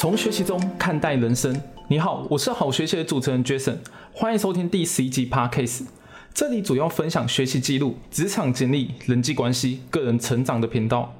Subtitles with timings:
[0.00, 1.54] 从学习中看待人生。
[1.86, 3.76] 你好，我是好学习的主持人 Jason，
[4.14, 5.82] 欢迎收听第十一集 Podcast。
[6.32, 11.14] 这里主要分享学习记录、职场经历、人际关系、个人成长的频道。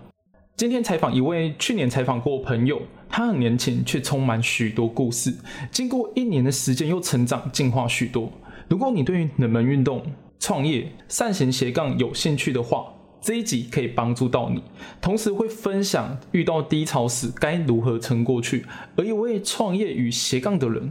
[0.57, 2.81] 今天采访一位去年采访过朋友，
[3.11, 5.37] 他很年轻，却充满许多故事。
[5.71, 8.33] 经过一年的时间，又成长进化许多。
[8.69, 10.03] 如果你对于冷门运动、
[10.39, 12.87] 创业、善行斜杠有兴趣的话，
[13.23, 14.63] 这一集可以帮助到你，
[15.01, 18.65] 同时会分享遇到低潮时该如何撑过去。
[18.97, 20.91] 而一位创业与斜杠的人，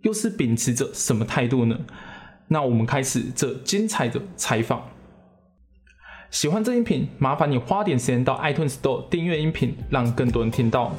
[0.00, 1.78] 又是秉持着什么态度呢？
[2.48, 4.88] 那我们开始这精彩的采访。
[6.30, 10.92] 喜欢这音频，麻烦你花点时间到 iTunes Store 订阅音频，让更多人听到。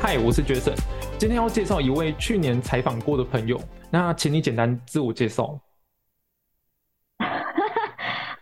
[0.00, 0.76] 嗨，我是 Jason，
[1.16, 3.58] 今天要介绍一位去年采访过的朋友。
[3.90, 5.58] 那请你简单自我介绍。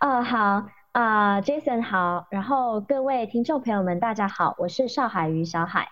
[0.01, 5.89] 哦， 好啊，Jason 好，然后各位听众朋友们，大家好，我是邵海瑜小海。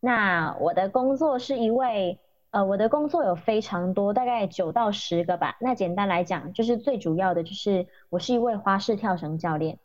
[0.00, 2.18] 那我的工作是一位，
[2.50, 5.56] 呃，我的工作有非常多，大概九到十个吧。
[5.60, 9.78] 那简单来讲，就是最主要的就是我是一位花式跳绳教练。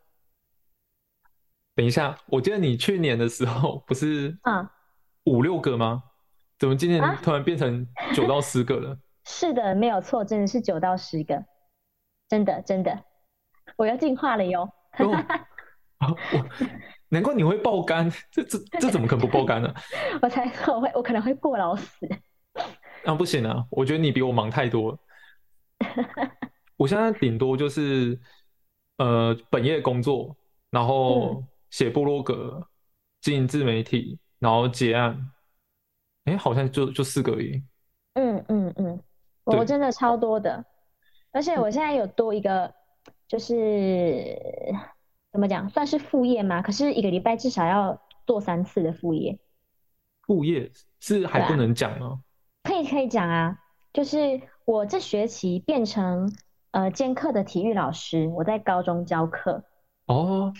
[1.76, 4.72] 等一下，我记得你去年的时候不是啊
[5.26, 6.04] 五六个吗？
[6.60, 8.98] 怎么今年突然变成九到十个了？
[9.24, 11.42] 是的，没有错，真的是九到十个，
[12.28, 13.02] 真的真的，
[13.76, 14.70] 我要进化了哟！
[14.98, 15.16] 我
[17.08, 19.74] 难怪你会爆肝，这这 这怎么可能不爆肝呢？
[20.20, 22.06] 我才说我会，我可能会过劳死。
[23.04, 23.64] 啊，不行啊！
[23.70, 24.98] 我觉得你比我忙太多。
[26.76, 28.20] 我现在顶多就是
[28.98, 30.36] 呃本业工作，
[30.70, 32.68] 然后写部落格、
[33.22, 35.30] 经营自媒体，然后结案。
[36.24, 37.62] 哎，好像就就四个而已。
[38.14, 39.02] 嗯嗯嗯。
[39.44, 40.64] 我真的超多的，
[41.32, 42.72] 而且我现在有多一个，
[43.26, 44.38] 就是
[45.32, 46.62] 怎么讲，算是副业吗？
[46.62, 49.40] 可是一个礼拜至少要做三次的副业。
[50.26, 50.70] 副业
[51.00, 52.20] 是还不能讲吗？
[52.62, 53.58] 可以可以讲啊，
[53.92, 56.32] 就是我这学期变成
[56.70, 59.64] 呃兼课的体育老师，我在高中教课。
[60.06, 60.52] 哦，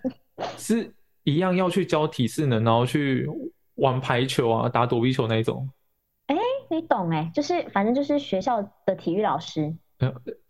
[0.58, 3.26] 是一样要去教体适能，然后去
[3.76, 5.68] 玩排球啊，打躲避球那一种。
[6.26, 6.36] 哎
[6.70, 9.76] 你懂哎，就是反正就是学校的体育老师，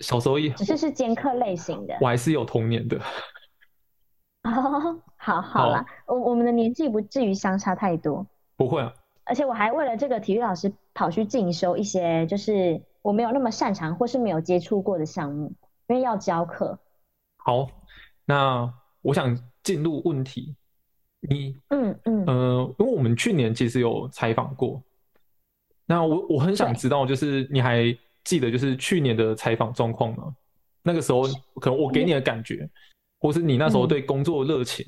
[0.01, 2.99] 小时候也只是是兼课类型的，我还是有童年的。
[4.45, 8.27] 哦，好好了，我我们的年纪不至于相差太多，
[8.57, 8.93] 不会啊。
[9.25, 15.53] 而且我还为了这个体育老师跑去进修一些，就是我没有那么擅长或是没有接触过的项目，
[15.89, 16.79] 因为要教课。
[17.39, 17.67] 好，
[18.27, 20.55] 那我想进入问题，
[21.29, 24.83] 你嗯嗯呃，因为我们去年其实有采访过。
[25.87, 30.35] 那我我很想知道，就是你还记得就是去年的采访状况吗？
[30.83, 31.23] 那个时候
[31.61, 32.69] 可能我给你的感觉，
[33.21, 34.85] 或是你那时候对工作热情。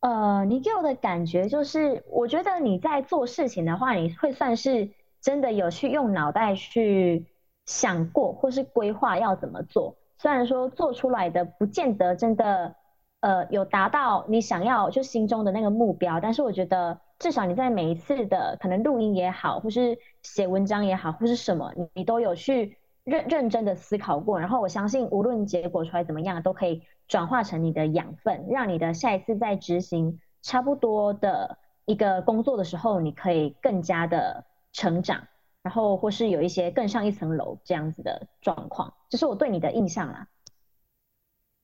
[0.00, 4.88] 呃，你给我的感觉就是，我觉得你在做事情的话，你会算是
[5.20, 7.26] 真的有去用脑袋去
[7.66, 9.94] 想过，或是规划要怎么做。
[10.16, 12.74] 虽然说做出来的不见得真的
[13.20, 17.00] 呃有达到你想要就心中的那个目标，但是我觉得。
[17.20, 24.40] 至少你在每一次的可能录音也好，或是写文章也好，或是什么，你你都有去认认真的思考过。
[24.40, 35.28] 然后我相信，无论结果出来怎么样，都可以转化成你的养分，让你的下一次在执行差不多的一个工作的时候，你可以更加的成长，
[35.62, 38.94] 然后或是有一些更上一层楼这样子的状况。
[39.10, 40.26] 这是我对你的印象啦。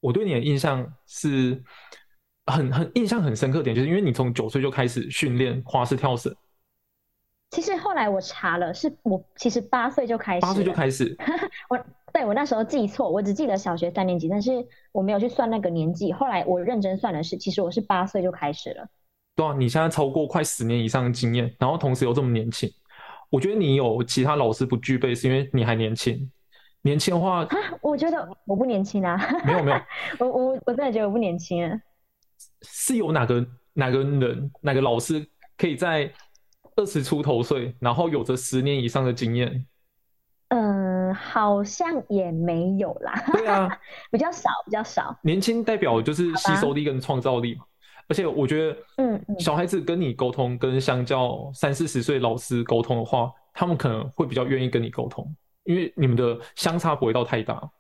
[0.07, 1.63] 我对你的印象是。
[2.49, 6.33] 很很印象很深刻点，就是因为你从九岁就开始训练花式跳绳。
[7.51, 10.41] 其实后来我查了，是我其实八岁就开始。
[10.43, 11.17] 八岁就开始。
[11.69, 11.77] 我
[12.13, 16.13] 对我那时候记错，我只记得小学三年级，但是我没有去算那个年纪。
[16.13, 18.87] 后来我认真算的是，其实我是八岁就开始了。
[19.35, 22.71] 对啊，你现在超过快十年以上的经验，然后同时又这么年轻，
[23.29, 26.31] 我觉得你有其他老师不具备，是因为你还年轻。
[26.87, 27.47] 年轻的话，
[27.83, 29.19] 我觉得我不年轻啊。
[29.45, 29.81] 没有没有，
[30.25, 31.79] 我我我真的觉得我不年轻啊。
[32.63, 33.45] 是有哪个
[33.75, 35.27] 哪个人哪个老师
[35.59, 36.11] 可以在
[36.77, 39.67] 二十出头岁，然后有着十年以上的经验？
[40.49, 43.13] 嗯，好像也没有啦。
[43.33, 43.69] 对啊，
[44.13, 45.19] 比较少，比较少。
[45.23, 47.65] 年轻代表就是吸收力跟创造力嘛。
[48.09, 55.35] 而且我觉得，嗯，小孩子跟你沟通，跟相较三四十岁老师沟通的话，他们可能会比较愿意跟你沟通，
[55.67, 57.71] 因为你们的相差不会到太大。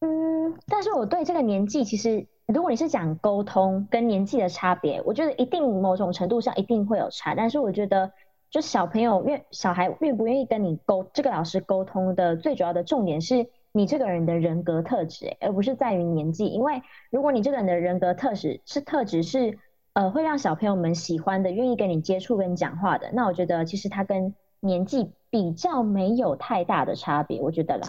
[0.00, 2.26] 嗯，但是我对这个年纪其实。
[2.46, 7.34] 如果你是讲沟通跟年纪的差别，我觉得一定某种程度上一定会有差。
[7.34, 8.12] 但是我觉得，
[8.50, 16.46] 就小朋友愿小孩愿不愿意跟你沟这个老师沟通的最主要的重点是，你这个人的人格特质，而不是在于年纪。
[16.46, 16.80] 因为
[17.10, 19.58] 如果你这个人的人格特质是特质是
[19.94, 27.88] 呃会让小朋友们喜欢的，愿意跟你接触跟讲话的，那我觉得其实他跟年纪比较没有太大的差别，我觉得啦。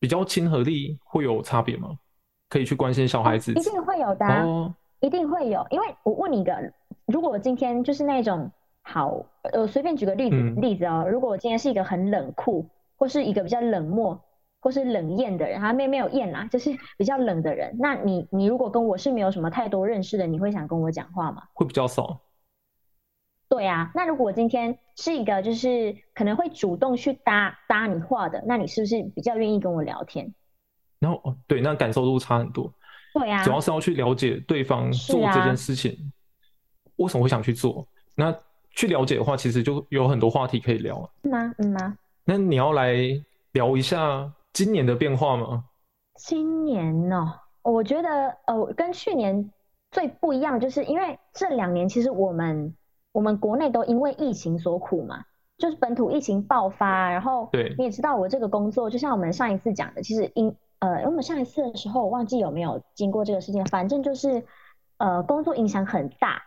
[0.00, 1.98] 比较亲和力会有差别吗？
[2.48, 5.66] 可以去关心小孩子，一定会有的，哦，一定会有。
[5.70, 6.72] 因为我问你一个，
[7.06, 8.50] 如果我今天就是那种
[8.82, 12.66] 好，呃，随便举个例子例子哦，如果我今天是一个很冷酷，
[12.96, 14.18] 或是一个比较冷漠，
[14.60, 21.42] 或是冷艳的人，他没没有艳啦，就是比较冷的人，那你你如果跟我是没有什么太多认识的，你会想跟我讲话吗？
[21.54, 22.18] 会比较少。
[23.48, 30.34] 对啊，那如果我今天是一个就是可能会主动去搭搭你话的，那你是不是比较愿意跟我聊天？
[30.98, 32.70] 然后哦，对，那感受度差很多。
[33.14, 35.96] 对啊，主要是要去了解对方做这件事情
[36.96, 37.88] 为什么会想去做。
[38.14, 38.36] 那
[38.72, 41.10] 去了解的话，其实就有很多话题可以聊。
[41.22, 41.54] 是吗？
[41.56, 41.96] 嗯吗？
[42.24, 42.94] 那你要来
[43.52, 45.64] 聊一下今年的变化吗？
[46.16, 49.50] 今年哦，我觉得呃，跟去年
[49.90, 52.74] 最不一样，就是因为这两年其实我们。
[53.12, 55.24] 我们国内都因为疫情所苦嘛，
[55.56, 64.44] 就是本土疫情爆发，然后对，你也知道我这个工作，就像我们上一次讲的，其实因呃，我们上一次的时候我忘记有没有经过这个事件，反正就是
[64.98, 66.42] 呃，工作影响很大，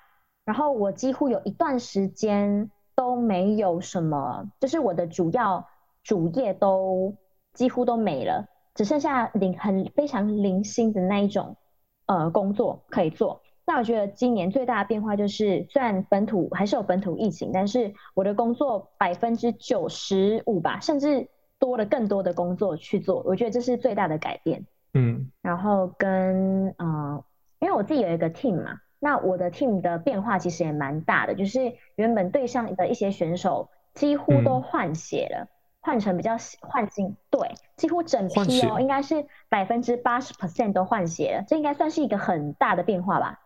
[0.45, 5.67] 然后我几乎有一段时间都没有什么，就是我的主要
[6.03, 7.13] 主业都
[7.53, 11.57] 几乎都没了，只剩下零很非常零星的那一种
[12.05, 13.41] 呃工作可以做。
[13.71, 23.23] 那我觉得今年最大的变化就是，虽然本土还是有本土疫情，但是我的工作百分之九十五吧，甚至多了更多的工作去做。
[23.25, 24.65] 我觉得这是最大的改变。
[24.93, 27.23] 嗯，然后跟呃，
[27.59, 35.47] 因为我自己有一个 team 嘛，那我的 team 的变化其实也蛮大的，就是原本对上的一些选手几乎都换血了，
[35.79, 43.39] 换成比较换新，对，几乎整批哦，应该是百分之八十 percent 都换血了，这应该算是一个很大的变化吧。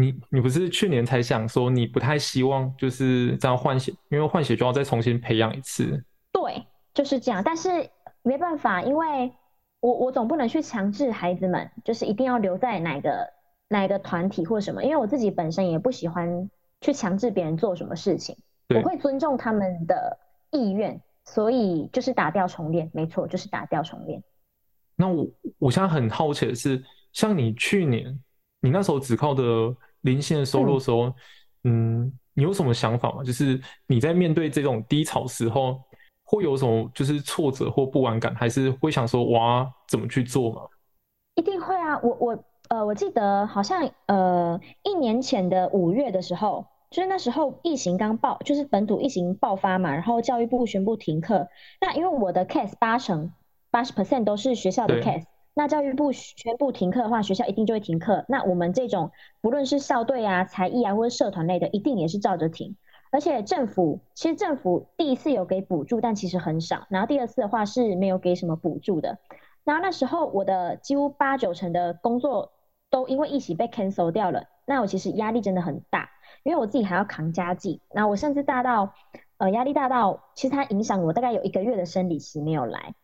[0.00, 6.02] 你你不是去年才想说你不太希望就是这样换血，因为换血就要再重新培养一次。
[6.32, 6.64] 对，
[6.94, 7.42] 就是这样。
[7.44, 7.68] 但是
[8.22, 9.30] 没办法，因为
[9.80, 13.28] 我我总不能去强制孩子们，就是一定要留在哪个
[13.68, 14.82] 哪个团体或什么。
[14.82, 16.50] 因为我自己本身也不喜欢
[16.80, 18.34] 去强制别人做什么事情，
[18.68, 20.18] 我会尊重他们的
[20.50, 22.90] 意愿，所以就是打掉重练。
[22.94, 24.22] 没错，就是打掉重练。
[24.96, 25.26] 那我
[25.58, 26.82] 我现在很好奇的是，
[27.12, 28.18] 像你去年
[28.60, 29.76] 你那时候只靠的。
[30.02, 31.12] 零线的收入的时候，
[31.64, 33.22] 嗯，你有什么想法吗？
[33.22, 35.80] 就是你在面对这种低潮时候，
[36.24, 40.62] 会有什么就是挫折或不安感，还是会想说哇，怎么去做吗？
[41.36, 41.98] 一定会啊！
[42.02, 51.48] 我我呃，我记得好像呃，一年前的五月的时候，就是那时候疫情刚爆，就是本土疫情爆发嘛，然后教育部宣布停课。
[51.80, 53.32] 那因为我的 case 八成
[53.70, 55.24] 八十 percent 都是学校的 case。
[55.52, 58.24] 那教育部宣布停课的话，学校一定就会停课。
[58.28, 59.10] 那我们这种
[59.40, 62.76] 不论是校队啊、才艺啊，或者社团类的，一定也是照着停。
[63.12, 66.86] 而且政府其实政府第一次有给补助，但其实很少。
[66.88, 69.18] 然后第二次的话是没有给什么补助的。
[69.64, 72.52] 然后那时候我的几乎八九成的工作
[72.88, 74.44] 都因为疫情被 cancel 掉了。
[74.64, 76.08] 那我其实压力真的很大，
[76.44, 77.82] 因为我自己还要扛家计。
[77.92, 78.94] 那我甚至大到
[79.38, 82.94] 呃压力大到，其实它影响我大概有一个月的生理期没有来。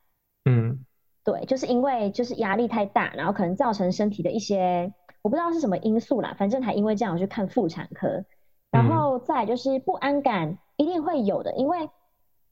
[0.45, 0.85] 嗯。
[1.27, 8.25] 对，就是因为就是压力太大，然后可能造成身体的一些我不知道是什么因素啦，反正还因为这样我去看妇产科，
[8.71, 11.91] 然后再就是不安感一定会有的，因为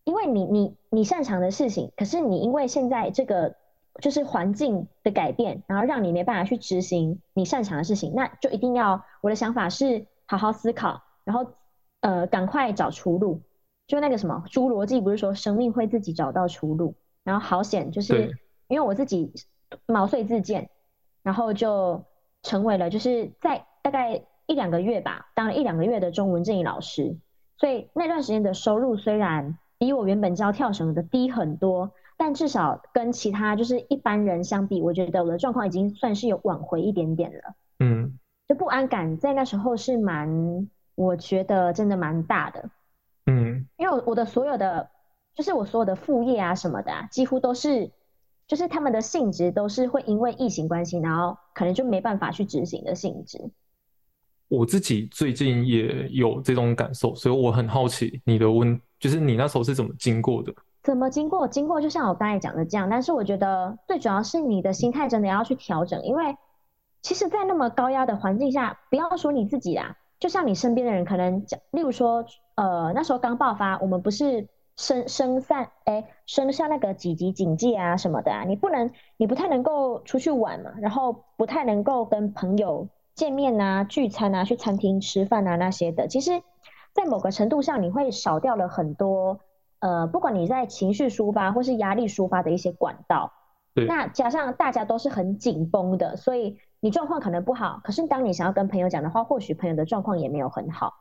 [0.02, 3.54] 因为你你你擅长的事情，可是你因为现在这个
[4.00, 11.52] 就是环境的改变，然后让你没办法去执行你擅长的事情，那就一定要我的想法是好好思考，然后
[12.00, 13.40] 呃赶快找出路，
[13.86, 18.36] 就那个什么侏罗纪不是说生命会自己找到出路，然后好险就是。
[18.68, 19.32] 因为我自己
[19.86, 20.70] 毛遂自荐，
[21.22, 22.04] 然后就
[22.42, 27.16] 成为了就是在大概一两个月吧，当了一两个月的中文正义老师。
[27.56, 37.54] 所以那段时间的收入虽然比我原本教跳绳的低很多，但至少跟其他就是一般人相比，我觉得我的状况已经算是有挽回一点点了。
[37.78, 38.18] 嗯，
[38.48, 42.70] 就不安感在那时候是蛮，我觉得真的蛮大的。
[43.26, 44.90] 嗯，因为我的所有的
[45.34, 47.90] 就是我所有的副业啊什么的，几乎都是。
[48.46, 53.50] 就是他们的性质都是会因为疫情关系，然后可能就没办法去执行的性质。
[54.48, 60.52] 我自己最近也有这种感受，所以我很好奇你的问，就是你那时候是怎么经过的？
[60.82, 61.48] 怎么经过？
[61.48, 66.36] 经过就像我刚才讲的这样，但是我觉得最主要是你的心态真的要去调整，因为
[67.00, 72.24] 其实，在那么高压的环境下，不要说你自己啦，就像你身边的人，可能讲，例如说，
[72.54, 74.46] 呃，那时候刚爆发，我们不是
[74.76, 86.08] 升升散哎升下那个几级警戒啊什么的啊，你不能你不太能够出去玩嘛，然后不太能够跟朋友见面啊、聚餐啊、去餐厅吃饭啊那些的。
[86.08, 86.42] 其实，
[86.92, 89.38] 在某个程度上，你会少掉了很多
[89.78, 93.32] 呃，不管你在情绪抒发或是压力抒发的一些管道。
[93.74, 93.86] 对。
[93.86, 100.94] 那加上大家都是很紧绷的，所以你状况可能不好，可是当你想要跟朋友讲的话，或许朋友的状况也没有很好。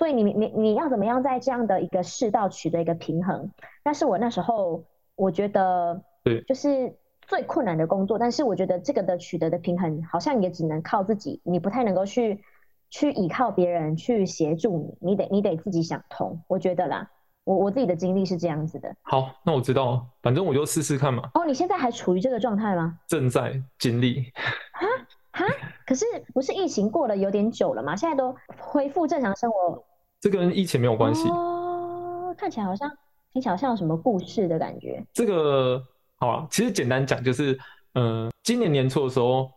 [0.00, 3.50] 所以你你你要怎么样在这样的一个世道取得一个平衡？
[3.82, 4.82] 但是我那时候
[5.14, 8.18] 我觉得，对，就是最困难的工作。
[8.18, 12.42] 但是我觉得这个的取得的平衡，好像也只能靠自己，你不太能够去
[12.88, 16.42] 去依靠别人去协助你，你得你得自己想通。
[16.48, 17.10] 我觉得啦，
[17.44, 18.96] 我我自己的经历是这样子的。
[19.02, 21.28] 好，那我知道，反正我就试试看嘛。
[21.34, 22.98] 哦，你现在还处于这个状态吗？
[23.06, 24.32] 正在经历。
[24.72, 25.54] 哈哈，
[25.84, 27.94] 可是不是疫情过了有点久了嘛？
[27.94, 29.84] 现在都恢复正常生活。
[30.20, 32.90] 这跟疫情没有关系哦，看起来好像
[33.32, 35.02] 听起来像有什么故事的感觉。
[35.14, 35.82] 这个
[36.16, 37.58] 好啊，其实简单讲就是，
[37.94, 39.50] 嗯，今年年初的时候，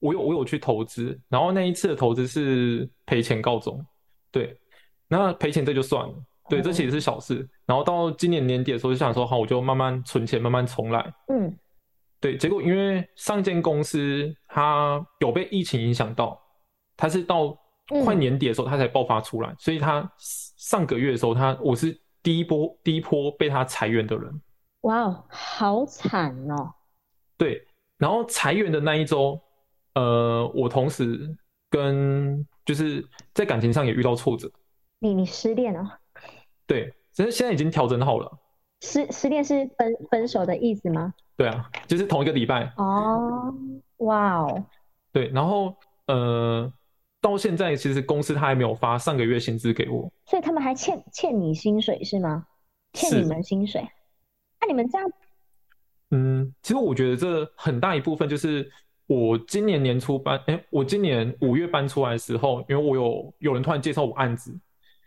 [0.00, 3.80] 我有我有去投资，然后那一次的投资是赔钱告终，
[4.32, 4.58] 对，
[5.06, 6.14] 那赔钱这就算了，
[6.48, 7.48] 对，这其实是小事。
[7.64, 11.14] 然后到今年年底的时候，就想说好，我就慢慢存钱，慢慢重来。
[11.28, 11.56] 嗯，
[12.20, 16.36] 对，结果因为上间公司它有被疫情影响到，
[16.96, 17.56] 它是到。
[18.02, 24.40] 快年底的时候，他才爆发出来，所以他上个月的时候，他我是第一波第一波被他裁员的人。
[24.82, 26.72] 哇哦，好惨哦！
[27.36, 27.66] 对，
[27.98, 29.38] 然后裁员的那一周，
[29.94, 31.36] 呃，我同时
[31.68, 34.50] 跟就是在感情上也遇到挫折。
[34.98, 35.98] 你你失恋了？
[36.66, 38.30] 对，只是现在已经调整好了。
[38.80, 41.12] 失失恋是分分手的意思吗？
[41.36, 42.72] 对啊，就是同一个礼拜。
[42.76, 43.54] 哦，
[43.98, 44.64] 哇哦。
[45.12, 45.74] 对，然后
[46.06, 46.72] 呃。
[47.24, 52.44] 到现在，其实公司他还没有发上个月薪资给我，所以他们还欠欠你薪水是吗？
[52.92, 53.80] 欠你们薪水？
[54.60, 55.10] 那你们这样，
[56.10, 58.70] 嗯，其实我觉得这很大一部分就是
[59.06, 64.54] 我今年年初搬，哎，我今年五月搬出来的时候，因为我有有人突然介绍我案子，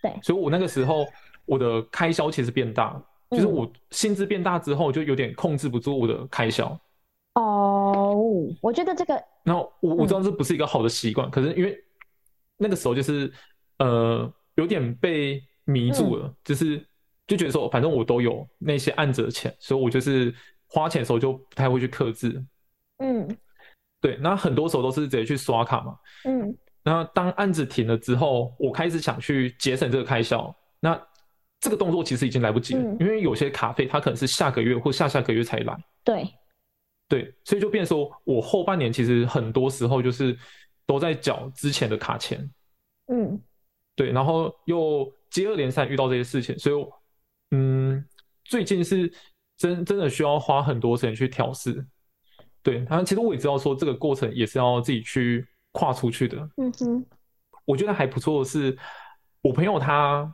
[0.02, 1.06] 对，所以我那个时候
[1.46, 6.76] 我的开销其实变大，就是我薪资变大之后，就有点控制不住我的开销。
[7.36, 8.16] 哦，
[8.60, 11.80] 我觉得这个，那我我知道这不是一个好的习惯，可是因为。
[12.58, 13.32] 那个时候就是，
[13.78, 16.84] 呃，有点被迷住了，就是
[17.28, 20.34] 就觉得说，反正我都有那些案子的钱，所以我就是
[20.68, 22.44] 花钱的时候就不太会去克制。
[22.98, 23.28] 嗯，
[24.02, 25.96] 对，那很多时候都是直接去刷卡嘛。
[26.26, 31.00] 嗯，那当案子停了之后，我开始想去节省这个开销，那
[31.60, 35.78] 这个动作其实已经来不及了，因为有些卡费它可能是下个月或下下个月才来。
[36.04, 36.28] 对，
[37.08, 40.36] 对，所以就变说，我后半年其实很多时候就是。
[40.88, 42.50] 都在缴之前的卡钱，
[43.08, 43.40] 嗯，
[43.94, 46.86] 对，然后又接二连三遇到这些事情，所以，
[47.52, 48.04] 嗯，
[48.46, 49.14] 最近是
[49.58, 51.86] 真真的需要花很多时间去调试，
[52.64, 57.06] 对，然后其实我也知道说这个过程也是要自己去跨出去的，嗯哼，
[57.66, 58.76] 我觉得还不错的是，
[59.42, 60.34] 我朋友他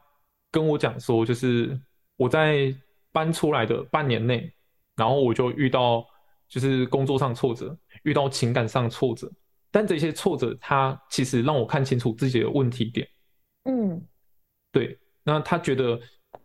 [0.51, 1.77] 跟我讲说，就是
[2.15, 2.73] 我在
[3.11, 4.53] 搬出来的半年内，
[4.95, 6.05] 然后我就遇到
[6.47, 9.31] 就是工作上挫折，遇到情感上挫折。
[9.73, 13.07] 但这些挫折，他其实让我看清楚自己的问题点。
[13.63, 13.99] 嗯，
[14.71, 14.99] 对。
[15.23, 15.99] 那他觉得，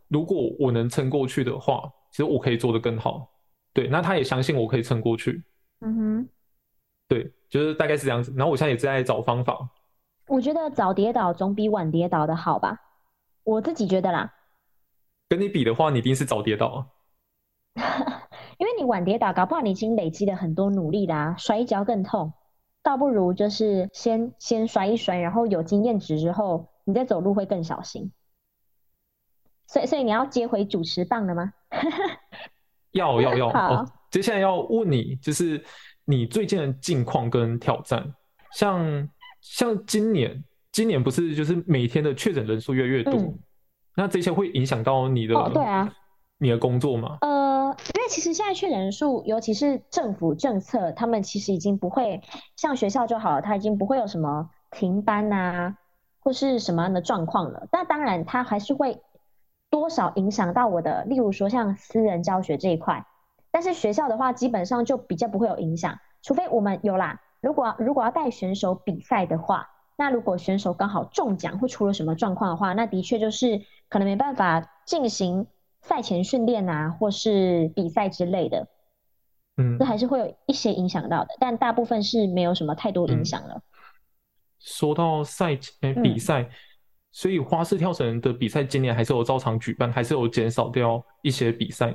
[0.08, 3.30] 如果我能撑过去的话，其实我可以做得更好。
[3.75, 3.87] 对。
[3.87, 5.44] 那他也相信我可以撑过去。
[5.80, 6.28] 嗯哼。
[7.06, 8.32] 对，就是大概是这样子。
[8.35, 9.58] 然后我现在也在找方法。
[10.26, 12.80] 我觉得早跌倒总比晚跌倒的好吧？
[13.44, 14.32] 我自己觉得啦。
[15.28, 16.87] 跟你比的话，你一定是早跌倒啊。
[18.58, 22.32] 因为你晚跌倒，搞不好你已经累积了很多努力啦，摔一跤更痛。
[22.88, 28.11] 倒不如就是先先摔一摔，然后有经验值之后，你再走路会更小心。
[29.66, 31.52] 所以所以你要接回主持棒了吗？
[32.92, 33.50] 要要要。
[33.50, 35.62] 好，接下来要问你，就是
[36.07, 38.11] 你最近的近况跟挑战。
[38.54, 39.07] 像
[39.42, 40.42] 像今年，
[40.73, 43.35] 今年不是就是每天的确诊人数越来越多，
[43.95, 45.92] 那这些会影响到你的对啊，
[46.38, 47.18] 你的工作吗？
[47.21, 47.38] 呃。
[48.09, 52.23] 其实现在确诊数，尤其是政府政策，他们其实已经不会
[52.57, 55.77] 像学校就好了，他已经不会有什么停班啊，
[56.19, 57.69] 或是什么样的状况了。
[57.71, 59.03] 但当然，他还是会
[59.71, 63.07] 多少影响到我的，例如说像私人教学这一块。
[63.50, 67.21] 但是学校的话，基本上就比较不会有影响，除非我们有啦。
[67.41, 75.47] 如果如果要带选手比赛的话，那如果选手刚好中奖或出了什么状况的话，那的确就是可能没办法进行。
[75.88, 78.68] 赛前训练啊，或是比赛之类的，
[79.57, 83.62] 嗯，这还是会有一些影响到的，但大部分是没有什么太多影响了。
[84.61, 86.50] 说到赛前比赛，
[87.11, 91.95] 所以花式跳绳的比赛今年还是有照常举办，还是有减少掉一些比赛。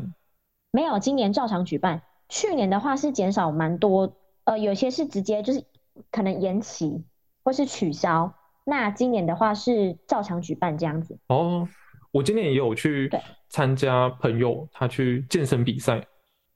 [0.72, 2.02] 没有，今年照常举办。
[2.30, 5.64] 去年的话是减少蛮多，呃，有些是直接就是
[6.10, 7.04] 可能延期
[7.44, 8.34] 或是取消。
[8.66, 11.20] 那今年的话是照常举办这样子。
[11.28, 11.68] 哦，
[12.14, 13.10] 我今年也有去
[13.50, 15.96] 参加朋友他去健身比赛，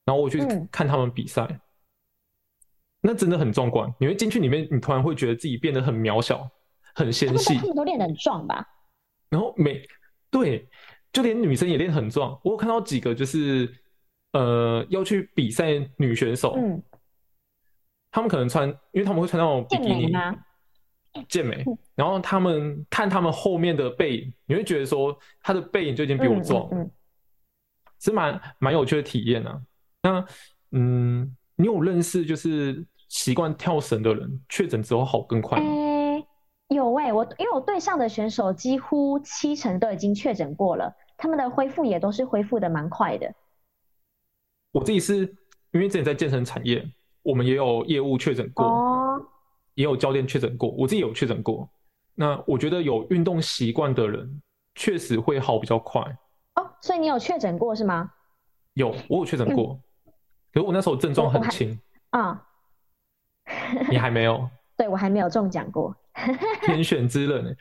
[0.05, 0.39] 然后我去
[0.71, 1.59] 看他们比赛。
[3.01, 6.47] 那真的很壮观，你会进去里面，你突然会觉得自己变得很渺小，
[6.93, 7.55] 很纤细。
[7.55, 8.63] 他们都练得很壮吧？
[9.29, 9.81] 然后每
[10.29, 10.67] 对，
[11.11, 12.39] 就连女生也练很壮。
[12.43, 13.67] 我有看到几个就是
[14.33, 16.83] 呃要去比赛女选手，嗯，
[18.11, 20.35] 他们可能穿，因为他们会穿那种比基尼吗？
[21.29, 21.63] 健美。
[21.95, 26.69] 然后他们看他们后面的背影，你会觉得说他的背影就已经比我壮，
[27.99, 29.61] 是蛮蛮有趣的体验啊。
[30.03, 30.25] 那
[30.71, 31.35] 嗯。
[31.59, 35.65] 你有认识就是习惯跳绳的人，确诊之后好更快吗？
[36.67, 43.33] 有哎，我因为我对上的选手几乎七成都已经确诊过了，他们的恢复也都是恢复的蛮快的。
[44.71, 45.21] 我自己是
[45.71, 46.87] 因为之前在健身产业，
[47.23, 48.63] 我们也有业务确诊过，
[49.77, 51.69] 也有教练确诊过，我自己有确诊过。
[52.15, 54.41] 那我觉得有运动习惯的人
[54.73, 56.01] 确实会好比较快。
[56.55, 58.11] 哦，所以你有确诊过是吗？
[58.73, 59.79] 有，我有确诊过。
[60.51, 61.79] 可是我那时候症状很轻
[62.09, 62.43] 啊，
[63.91, 64.49] 你还没有？
[64.75, 65.95] 对我还没有中奖过，
[66.63, 67.55] 天选之人。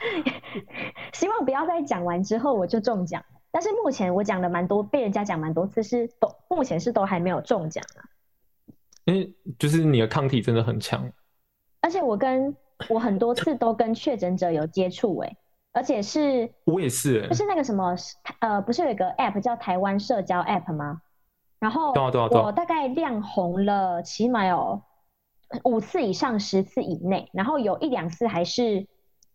[1.13, 3.23] 希望不要在讲完之后我就中奖。
[3.51, 8.01] 但是目前我讲了蛮多，被人家讲蛮多次，是都目前是都还没有中奖啊。
[9.05, 11.07] 因为就是你的抗体真的很强，
[11.81, 12.57] 而且我跟
[12.89, 15.37] 我很多次都跟确诊者有接触哎，
[15.73, 17.95] 而且是我也是，就是那个什么
[18.41, 21.01] 呃，不是有一个 app 叫台湾社交 app 吗？
[21.59, 21.93] 然后
[22.31, 24.83] 我大概亮红了，起码有
[25.65, 27.31] 五次以上，十次以内。
[27.33, 28.87] 然后有一两次还是，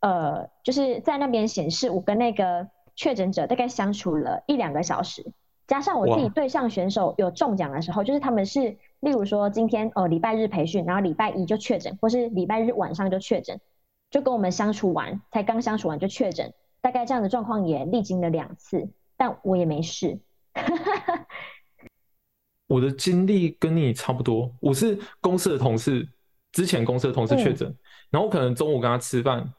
[0.02, 5.34] 呃，就是在那边显示我跟那个确诊者大概相处了一两个小时，
[5.68, 13.60] 加上我自己对上选手有中奖的时候，就是他们是，例如说今天哦礼拜日培训，然后礼拜一就确诊，或是礼拜日晚上就确诊，
[14.10, 20.20] 就跟我们相处完，才刚相处完就确诊，大概这样的状况也历经了两次，但我也没事。
[22.68, 26.08] 我的经历跟你差不多，我是公司的同事，
[26.52, 27.74] 之前公司的同事确诊，
[28.10, 29.54] 然后可能中午跟他吃饭，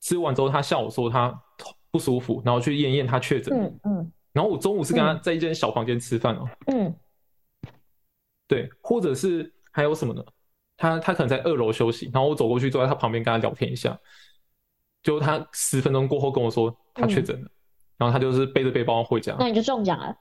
[0.00, 1.32] 吃完之后他下午说他
[1.92, 6.94] 不舒服，然后去验验他确诊，嗯嗯，然后我中午是跟他在一间小房间吃饭哦，嗯，
[8.46, 10.22] 对，或者是还有什么呢？
[10.76, 13.98] 他他可能在二楼休息，然后我走过去坐在他旁边跟他聊天一下，
[15.02, 17.50] 就他十分钟过后跟我说他确诊了，
[17.96, 20.14] 然后他就是背着背包回家，那你就中奖了。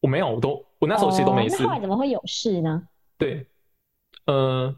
[0.00, 1.58] 我没有，我都我那时候其实都没事。
[1.62, 2.82] 那后来怎么会有事呢？
[3.18, 3.46] 对，
[4.24, 4.74] 呃，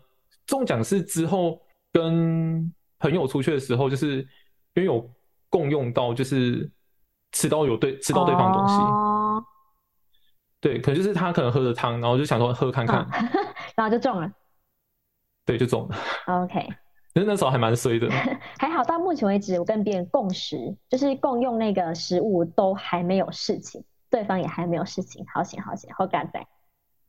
[0.46, 4.16] 中奖是之后跟朋友出去的时候，就是
[4.74, 5.08] 因为有
[5.48, 6.68] 共用到，就是
[7.32, 8.74] 吃到有对吃到对方东西。
[8.74, 9.44] 哦。
[10.60, 13.04] 对，可能就是他可能喝了汤，然后就想说喝看看，
[13.74, 14.30] 然后就中了。
[15.44, 15.96] 对，就中了。
[16.26, 16.68] OK。
[17.14, 18.08] 那时候还蛮衰的。
[18.58, 20.56] 还好到目前为止，我跟别人共食，
[20.88, 23.84] 就是共用那个食物，都还没有事情。
[24.08, 26.46] 对方也还没有事情，好险好险，好感在。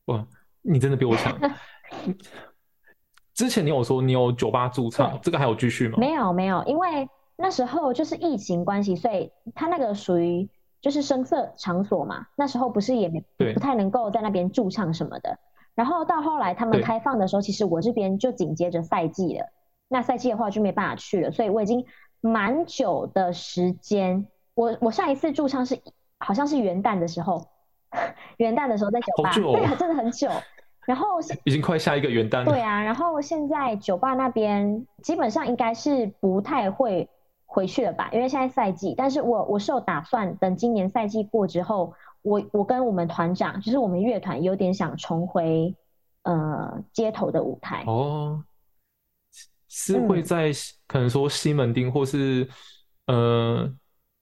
[0.06, 0.26] 哇，
[0.62, 1.38] 你真的比我强。
[3.36, 5.98] 之前你有说你有酒吧驻唱，这个还有继续吗？
[6.00, 10.50] 没有没有，因为那时候就是疫情关系，所以他那个属于
[10.82, 12.28] 就是声色场所嘛。
[12.36, 15.38] 那时候不是也没不太能够在那边驻唱什么的。
[15.76, 19.46] 然后到后来他们开放的时候，其实我这边就紧接着赛季了。
[19.88, 21.86] 那赛季的话就没办法去了，所以我已经
[22.22, 24.28] 蛮久的时间。
[24.56, 25.80] 我我上一次驻唱是。
[26.26, 27.46] 好像是元旦的时候，
[28.38, 30.30] 元旦的时候在酒吧，对，真的很久。
[30.88, 32.46] 然后已经快下一个元旦了。
[32.46, 37.10] 对啊，然后现在酒吧那边基本上应该是不太会
[37.54, 38.96] 回去了吧，因为现在赛季。
[38.98, 45.76] 但是我我是有打算，等今年赛季过之后，我我跟我们团长，就是我们乐团有点想重回
[46.24, 47.84] 呃街头的舞台。
[47.86, 48.44] 哦，
[49.70, 50.52] 是会在
[50.88, 52.50] 可能说西门町或是
[53.06, 53.72] 呃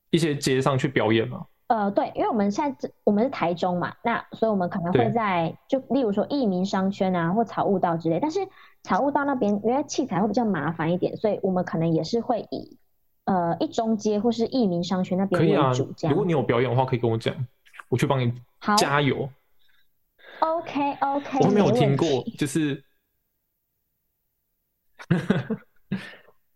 [0.09, 1.45] 一些街上去表演吗？
[1.67, 8.19] 呃，对，因为我们现在我们是台中嘛，那所以我们可能会在就例如说益民商圈啊，或草悟道之类。
[8.19, 8.41] 但是
[8.83, 12.77] 草悟道那边因为器材会比较麻烦一点，所以我们可能也是会以
[13.25, 15.71] 呃一中街或是益民商圈那边可以啊，
[16.09, 17.35] 如果你有表演的话，可以跟我讲，
[17.89, 18.33] 我去帮你
[18.77, 19.29] 加油。
[20.39, 22.07] OK OK，我没有听过，
[22.37, 22.83] 就是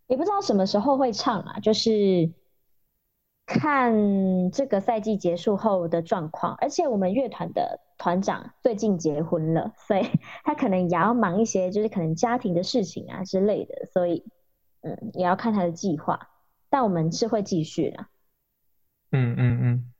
[0.06, 2.30] 也不知道什么时候会唱啊，就是。
[3.48, 10.02] 看这个赛季结束后的状况，而且我们乐团的团长最近结婚了，所以
[10.42, 14.24] 他可能也要忙一些，就是可能家庭的事情啊之类的，所以
[14.80, 16.28] 嗯，也要看他的计划。
[16.68, 18.06] 但我们是会继续的。
[19.12, 19.92] 嗯嗯嗯，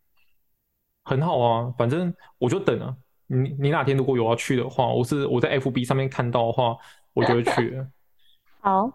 [1.04, 2.96] 很好啊，反正我就等啊。
[3.28, 6.76] 你你哪天如果有要去的话，我是我在 FB 上面看到的话，
[7.12, 7.84] 我就会去。
[8.60, 8.90] 好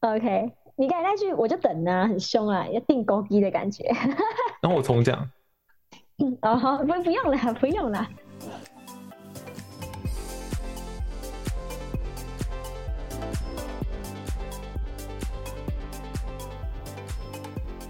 [0.00, 3.84] ，OK，你刚才那句我就等啊，很凶啊，要定勾机的感觉。
[4.62, 5.30] 然后我重讲。
[6.42, 8.06] 哦，不不用了，不用了。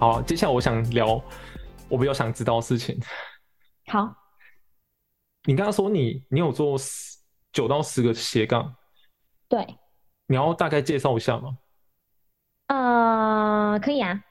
[0.01, 1.23] 好，接下来我想聊
[1.87, 2.99] 我比较想知道的事情。
[3.89, 4.15] 好，
[5.45, 7.19] 你刚刚说你你有做十
[7.53, 8.75] 九到十个斜杠，
[9.47, 9.77] 对，
[10.27, 11.59] 你要大概介绍一下吗？
[12.69, 14.25] 呃，可以啊，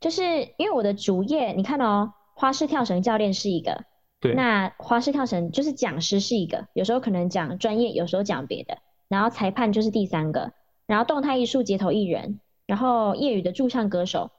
[0.00, 0.22] 就是
[0.56, 3.84] 因为我的主业，你看哦，花式跳绳教练是一个，
[4.18, 10.54] 对，那花式跳绳就是讲师是一个，有时候可能讲专业，有时候讲别的，然后裁判就是第三个，
[10.86, 14.30] 然后动态艺术街头艺人，然后业余的驻唱歌手。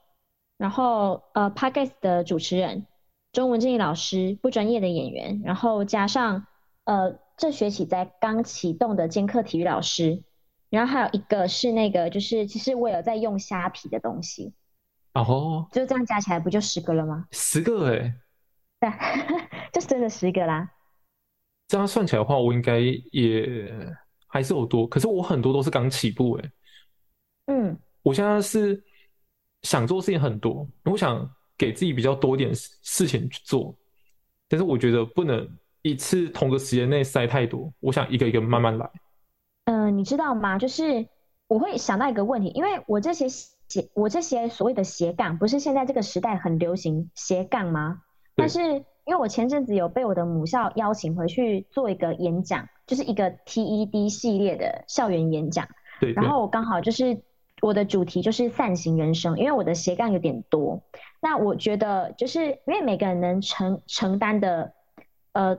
[0.64, 2.88] 然后呃，Podcast 的主持人，
[3.34, 6.48] 中文正义老师，不专业的演员，然后加上
[6.86, 10.24] 呃，这学期在刚启动的兼课体育老师，
[10.70, 14.54] 然后还有一个是那个，就是其实我有在用虾皮的东西，
[15.16, 17.28] 哦，就这样加起来不就十个了吗？
[17.32, 18.16] 十个哎，
[18.80, 18.90] 对，
[19.74, 20.72] 就真的十个啦。
[21.68, 22.80] 这样算起来的话，我应该
[23.12, 23.70] 也
[24.28, 26.52] 还是有多，可是我很多都是刚起步哎。
[27.48, 28.82] 嗯，我现在是。
[29.64, 33.74] 想做事情很多，我想给自己比较多点事情去做，
[34.50, 35.50] 但是我觉得不能
[35.82, 38.90] 一次同个时间内塞太多，我想一个一个慢慢来。
[39.66, 40.58] 嗯，你知道吗？
[40.58, 41.08] 就是
[41.48, 48.02] 我会想到一个问题，因为我这些斜，我这些所谓的斜杠，不是现在这个时代很流行斜杠吗？
[48.36, 48.60] 但是
[49.06, 55.66] 因为我前阵子有被我的母校邀请回去做一个演讲，就是一个 TED 系列的校园演讲，
[56.02, 57.22] 对，然后我刚好就是。
[57.64, 60.82] 我的主题就是散行人生，因为我的斜杠有点多。
[61.22, 64.74] 那我觉得，就是因为每个人能承承担的，
[65.32, 65.58] 呃，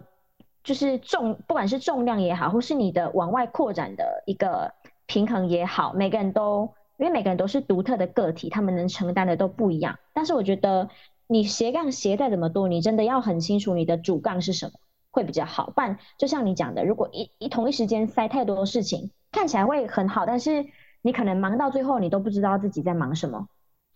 [0.62, 4.74] 就是重，不管是重量也好，或是你的往外扩展的一个
[5.06, 9.98] 平衡也好，每个人都，因为每个人都是独特的个体，他们能承担的都不一样。
[10.12, 10.90] 但是我觉得，
[11.26, 14.72] 你斜杠斜再怎么多，你真的要很清楚你的主杠是什么，
[15.10, 15.70] 会比较好。
[15.74, 20.66] 办，就像你讲的，如果一一同一时间塞太多事情，看起来会很好，但是。
[21.06, 23.46] 你可能忙到最后，你都不知道自己在忙什么，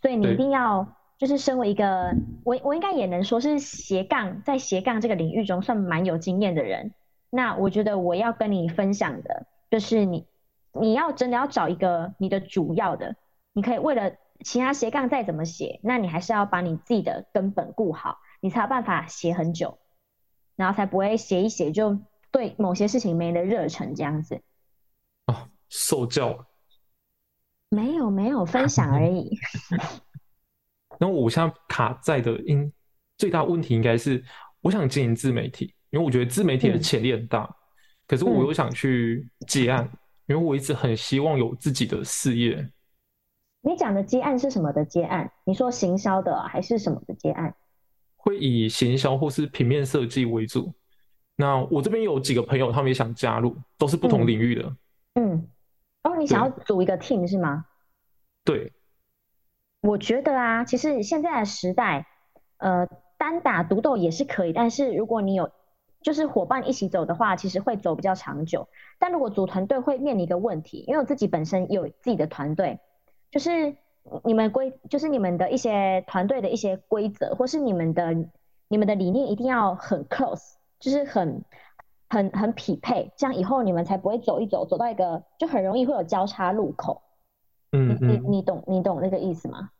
[0.02, 6.92] 所以你一定要就是身为一个我我应该也能说是斜杠在斜杠这个领域中算蛮有经验的人。
[7.30, 10.26] 那我觉得我要跟你分享的就是你
[10.78, 13.16] 你要真的要找一个你的主要的，
[13.54, 14.12] 你可以为了
[14.44, 19.78] 其他斜杠再怎么写，那你还是要把你自己的根本顾好，你才有办法写很久，
[20.56, 21.98] 然后才不会写一写就
[22.30, 24.42] 对某些事情没了热忱这样子。
[25.26, 26.44] 哦，受教。
[27.70, 29.38] 没有没有分享而已。
[30.98, 32.72] 然后我现在卡在的因
[33.16, 34.24] 最大问题应该是，
[34.60, 37.48] 我想经营自媒体，因为我觉得自媒体的潜力很大，
[38.06, 39.88] 可是我又想去接案，
[40.26, 42.68] 因为我一直很希望有自己的事业。
[43.60, 45.30] 你讲的接案是什么的接案？
[45.44, 47.54] 你说行销的还是什么的接案？
[48.16, 50.72] 会以行销或是平面设计为主。
[51.36, 54.76] 那我这边有几个朋友，他们也想加入，都是不同领域的。
[55.14, 55.48] 嗯。
[56.08, 57.66] 哦，你想要组一个 team 是吗？
[58.42, 58.72] 对，
[59.82, 62.06] 我觉得啊，其实现在的时代，
[62.56, 65.50] 呃，单打独斗也是可以，但是如果你有
[66.00, 68.68] 就是伙伴一起走的话，其实会走比较长久。
[68.98, 72.80] 但如果组团队会面临一个问题，因为我自己本身有自己的团队，
[73.30, 73.76] 就是
[74.24, 78.14] 你们规，就是你们的一些团队的一些规则，或是你们的
[78.68, 81.44] 你们的理念一定要很 close，就是很。
[82.08, 87.02] 很很匹配，这样以后你们才不会走一走走到一个就很容易会有交叉路口。
[87.72, 89.70] 嗯你你懂你懂那个意思吗？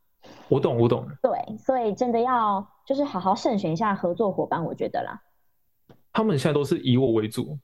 [0.49, 1.07] 我懂我懂。
[1.23, 5.23] 对，所以真的要就是好好慎选一下合作伙伴，我觉得啦。
[6.12, 7.59] 他们现在都是以我为主。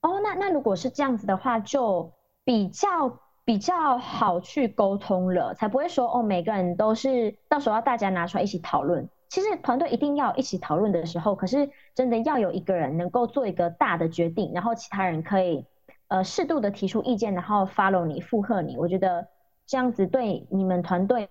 [0.00, 9.08] 哦，那那如果是这样子的话，就比较比较好去沟通了，才不会说哦，每个人都是到时候要大家拿出来一起讨论。
[9.32, 15.64] 其实团队一定要一起讨论的时候，可是真的要有一个人能够做一个大的决定，然后其他人可以
[16.08, 18.76] 呃适度的提出意见，然后 follow 你附和你。
[18.76, 19.26] 我觉得
[19.66, 21.26] 这样子对你们团队，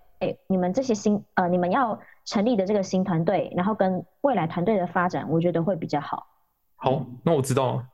[0.48, 6.26] 你们这些新呃你们要成立的这个新团队，然后跟未来团队的发展，我觉得会比较好。
[6.74, 7.86] 好，那我知道了，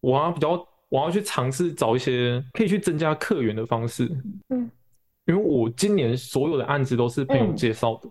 [0.00, 4.10] 我要比较我要去尝试找一些可以去增加客源的方式。
[4.48, 4.68] 嗯，
[5.26, 8.10] 因为我今年所有的案子都是朋友介绍的。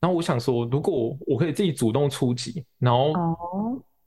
[0.00, 3.12] 然后我想说，如果我可以自己主动出击，然后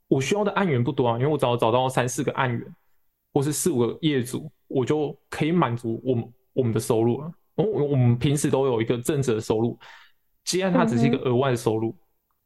[0.08, 2.74] 我需要的案源不多啊，因为我只要找到三四个案源，
[3.34, 7.32] 或是四五个业主，我就可以满足我们我们的收入了。
[7.54, 9.78] 我我们平时都有一个正职的收入，
[10.44, 11.94] 接案它只是一个额外的收入。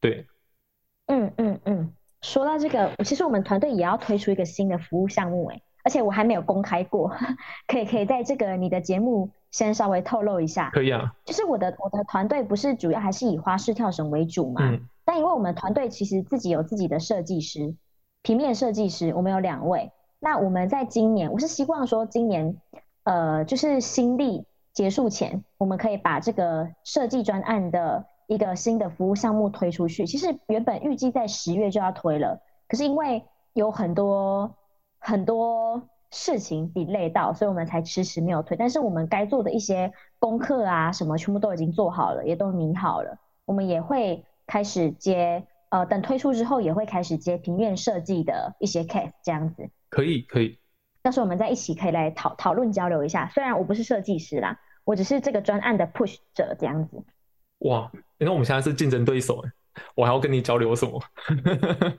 [0.01, 0.25] 对，
[1.07, 1.93] 嗯嗯嗯。
[2.23, 7.15] 说到这个，其实我们团队也要推出一个新的服务项目，哎，而且我还没有公开过，
[7.67, 10.69] 可以可以在这个你的节目先稍微透露一下。
[10.71, 11.13] 可以啊。
[11.25, 14.61] 就是我的我的团队不是主要还是以花式跳绳为主嘛？
[14.61, 14.87] 嗯。
[15.05, 17.75] 但因为我们团队其实自己有自己的设计师，
[18.23, 19.91] 平面设计师，我们有两位。
[20.19, 22.57] 那我们在今年，我是希望说今年，
[23.03, 30.05] 呃，就是新历结束前，我们可以把这个设计专案的一个新的服务项目推出去。
[30.05, 34.55] 其实原本预计在十月就要推了，可是因为有很多
[34.99, 38.57] 很多事情 delay 到，所以我们才迟迟没有推。
[38.57, 43.17] 但是我们该做的一些功课啊，什么全部都已经做好了，也都拟好了。
[43.45, 49.69] 我们也会开始接，呃，等推出之后也会开始接平面设计的一些 case 这样子。
[49.89, 50.59] 可以可以，
[51.01, 53.29] 到时候我们再一起可以来讨讨论交流一下。
[53.33, 57.03] 虽然我不是设计师啦，我只是这个专案的 push 者这样子。
[57.59, 59.43] 哇，那我们现在是竞争对手
[59.95, 61.01] 我还要跟你交流什么？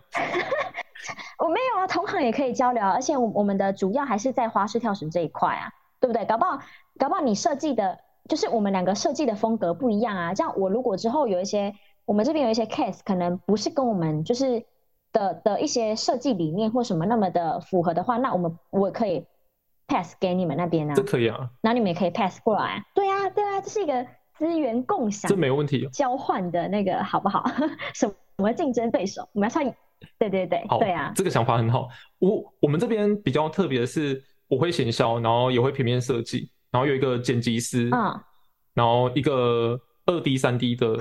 [1.39, 6.25] 我没同行也可以交流，而且我我们的主要还是在花式跳绳这一块啊，对不对？
[6.27, 6.61] 搞不好
[6.99, 7.99] 搞不好你设计的，
[8.29, 10.35] 就是我们两个设计的风格不一样啊。
[10.35, 11.75] 这样我如果之后有一些，
[12.05, 14.65] 我们这边有一些 case，可能不是跟我们就是。
[15.11, 19.25] 的的一些设计理念或什么那么的符合的话，那我们我可以
[19.87, 20.93] pass 给你们那边呢？
[20.95, 22.85] 这可以啊，那你们也可以 pass 过来。
[22.95, 27.43] 对啊，对啊，这是一个资源共享，这没问题，交换的那个好不好？
[27.95, 29.27] 什么竞争对手？
[29.33, 29.65] 我们要创，
[30.19, 31.89] 对对对，对啊，这个想法很好。
[32.19, 38.21] 我我们这边比较特别的是，我会行销，然后也会平面设计，然后有一个剪辑师，嗯，
[38.75, 40.97] 然后一个二 D、三 D 的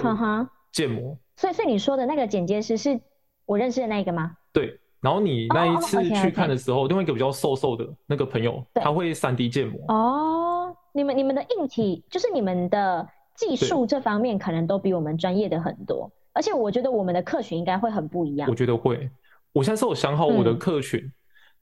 [0.71, 1.17] 建模。
[1.35, 2.99] 所以，所以你说的那个剪接师是。
[3.47, 4.33] 我认识的那个吗？
[4.51, 9.79] 对，然后你那一次去看的时候，另外一个比较瘦瘦的那个朋友，他会三 D 建模。
[9.87, 13.07] 哦，你们你们的硬体就是你们的
[13.37, 16.11] 技术这方面，可能都比我们专业的很多。
[16.37, 18.47] 而且我觉得我们的客群应该会很不一样。
[18.47, 19.09] 我觉得会。
[19.53, 21.11] 我现在是有想好我的客群，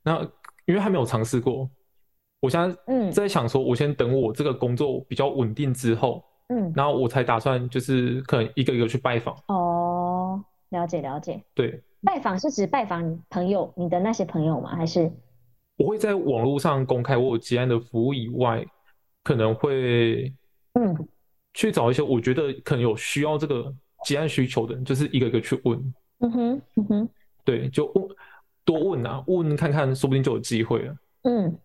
[0.04, 0.22] 那
[0.66, 1.70] 因为还没有尝试过，
[2.42, 9.34] 我现在嗯在想说，我先等我这个工作比较稳定之后，嗯，然后我才打算就是可能一个一个去拜访。
[9.48, 10.44] 哦。
[10.70, 14.76] 了解了解，对，拜访是指拜访朋友，你的那些朋友吗？
[14.76, 15.10] 还是
[15.78, 18.66] 我会在网络上公开我有接案的服务以外，
[19.24, 20.34] 可能会
[20.74, 21.08] 嗯
[21.54, 23.74] 去找一些我觉得可能有需要这个
[24.06, 25.94] 接案需求的人，就是一个一个去问。
[26.20, 27.10] 嗯哼，嗯哼，
[27.44, 28.08] 对，就问
[28.63, 30.96] 多问啊，问看看，说不定就有机会了。
[31.24, 31.60] 嗯，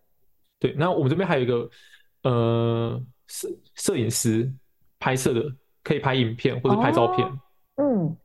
[0.58, 1.70] 对，那我们这边还有一个
[2.24, 4.52] 呃摄摄影师
[4.98, 7.28] 拍摄的，可以拍影片或者拍照片。
[7.76, 8.16] 嗯。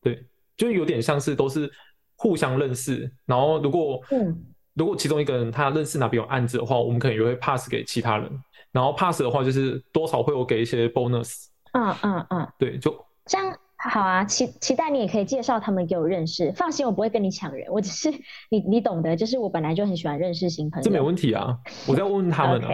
[0.00, 1.70] 对，就有点像是都是
[2.16, 8.28] 互相认识，然后如果嗯，如果其中一个人他认识哪边有案子的话，我们可能也会 pass 给其他人，
[8.72, 11.46] 然后 pass 的话就是多少会有给一些 bonus。
[11.72, 12.92] 嗯嗯嗯，对，就
[13.24, 18.10] 这样好啊，期期待你也可以介绍他们给我认识，放心，我不会跟你抢人，我只是
[18.50, 21.58] 你你懂得，就是我本来就很喜欢认识新朋友，这没问题啊，
[21.88, 22.68] 我再问问他们呢。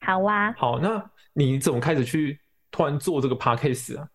[0.00, 4.08] 好啊，好，那你怎么开始去突然做这个 podcast 啊？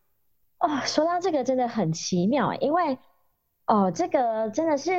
[0.59, 2.97] 哦，说到这个真的很奇妙，因为
[3.67, 4.91] 哦，这个真的是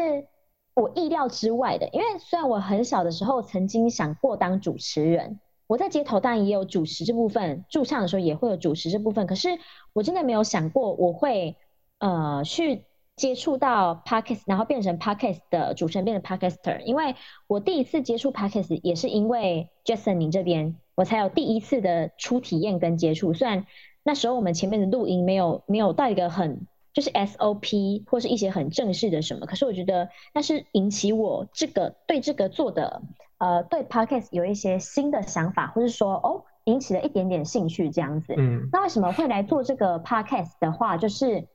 [0.75, 1.89] 我意料之外的。
[1.89, 9.59] 因为虽然我很小的时候曾经想过当主持人，我在街头当然也有主持这部分，驻唱的时候也会有主持这部分，可是
[9.93, 11.57] 我真的没有想过我会
[11.99, 12.85] 呃去
[13.17, 16.81] 接触到 podcast，然后变成 podcast 的主持人，变成 podcaster。
[16.81, 17.15] 因为
[17.47, 23.67] 我第一次接触 podcast 也是因为 Jason 你这边，我才有第一次的初体验跟接触，虽然。
[24.09, 33.03] 那时候我们前面的录音没有没有到一个很就是 SOP 或是一些很正式的什么，可是我觉得那是引起我这个对这个做的
[33.39, 38.35] 呃对 Podcast 有一些新的想法，或是说哦引起了一点点兴趣这样子。
[38.37, 41.49] 嗯，那为什么会来做这个 Podcast 的话，就是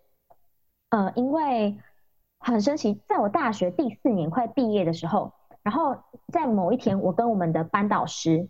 [0.90, 1.78] 呃因为
[2.40, 5.98] 很神奇，在我大学第四年快毕业的时候，然后
[6.32, 8.50] 在某一天我跟我们的班导师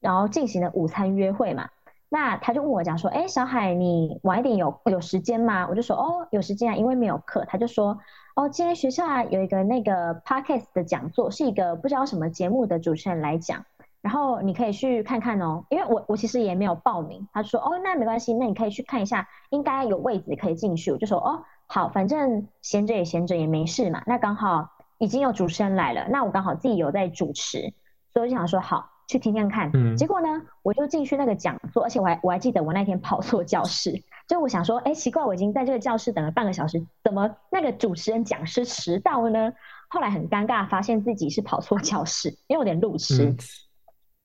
[0.00, 1.68] 然后进行了午餐约会嘛。
[2.10, 5.66] 那他就问我讲说，哎，小海，你晚一点有有时间吗？
[5.68, 7.44] 我就说，哦，有时间啊，因为没有课。
[7.48, 7.98] 他就说，
[8.34, 13.64] 哦，今天学校啊有一个那个 podcast 的讲座，是一个不知道什么节目的主持人来讲，
[14.02, 15.64] 然后你可以去看看哦。
[15.70, 17.28] 因为我我其实也没有报名。
[17.32, 20.90] 他说，哦，那没关系，那你可以去看一下，应该有位置可以进去。
[20.90, 24.02] 我就说，哦，好，反正闲着也闲着也没事嘛。
[24.06, 24.68] 那刚好
[24.98, 27.72] 已经有主持人来了，那我刚好自己有在主持，
[28.12, 28.90] 所以我就想说，好。
[29.06, 39.52] 去听听看，嗯，结果呢，我就进去那个讲座，而且我还我还记得我那天跑错教室，就我想说，哎，奇怪，我已经在这个教室等了半个小时，怎么那个主持人讲师迟到了呢？
[39.88, 43.36] 后来很尴尬，发现自己是跑错教室，因为有点路痴。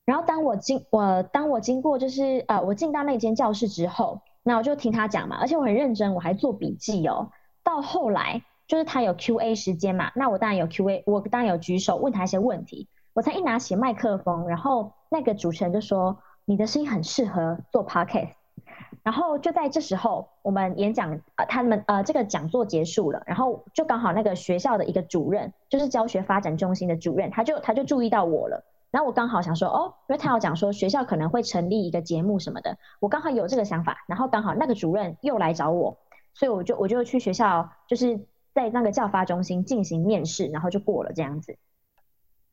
[0.04, 7.30] 然后当我经我当我经过就是呃我进到那间教室之后，那我就听他讲嘛，而且我很认真，我还做笔记哦。
[7.62, 12.88] 到后来就是他有 Q A 时间嘛，那我当然有 Q A，我当然有举手问他一些问题。
[13.12, 18.30] 我才一拿起麦克风，然后那个主持人就说：“你的声音很适合做 podcast。”
[19.02, 28.64] 然后就在这时候，我们演讲呃，他们呃这个讲座结束了，然后就刚好那个学校的一个主任，就是教学发展中心的主任，他就他就注意到我了。
[28.90, 34.04] 然后我刚好想说，哦，因为他要讲说学校可能会成立一个节目什么的，我刚好有这个想法。
[34.08, 35.96] 然后刚好那个主任又来找我，
[36.34, 41.56] 所以我就我就去学校，就是在那个教发中心进行面试，然后就过了这样子。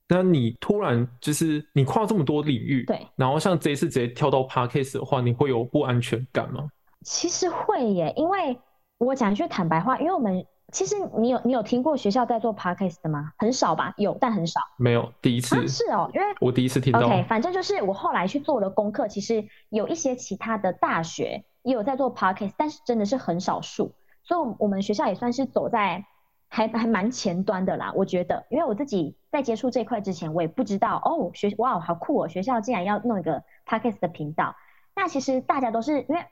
[0.10, 6.70] 那你突然就是你跨这么多领域，对，然后像这一次直接跳到 podcast 的话，你会有不安全感吗？
[7.04, 8.58] 其实会耶，因为
[8.98, 13.34] 我讲一句坦白话，因为我们其实你有你有听过学校在做 podcast 的吗？
[13.38, 14.62] 很少吧，有但很少。
[14.78, 15.68] 没有，第一次。
[15.68, 17.02] 是哦，因为我第一次听到。
[17.02, 23.94] OK，反正就是我后来去做了功课，其实有一些其他的大学也有在做 podcast，但是真的是很少数，
[24.24, 26.06] 所以我们学校也算是走在。
[26.50, 34.56] 还还蛮前端的啦，我觉得，因为我自己在接触这块之前，我也不知道哦，学哇好酷哦，学校竟然要弄一个 podcast 的频道。
[34.96, 36.26] 那其实大家都是因为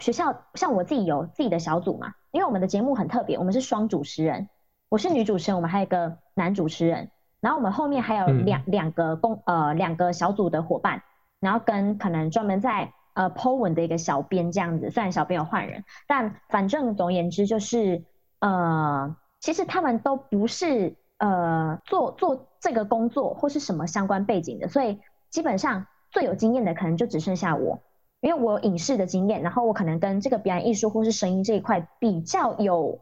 [0.00, 4.48] 学校像我自己有自己的小组嘛，因为我们的节目很特别，我们是双主持人，
[4.88, 11.02] 我是女主持人，我们还有一个男主持人，然后我们后面还有两两个公呃两个小组的伙伴，
[11.40, 18.04] 然后跟可能专门在呃 po 文的一个小编这样子，虽然小编有换人，但反正总而言之就是
[18.38, 19.16] 呃。
[19.42, 27.82] 其实他们都不是呃做做这个工作或是什么相关背景的，所以基本上最有经验的可能就只剩下我，
[28.20, 33.00] 因为我有影视的经验，然后我可能跟这个表演艺术或是声音这一块比较有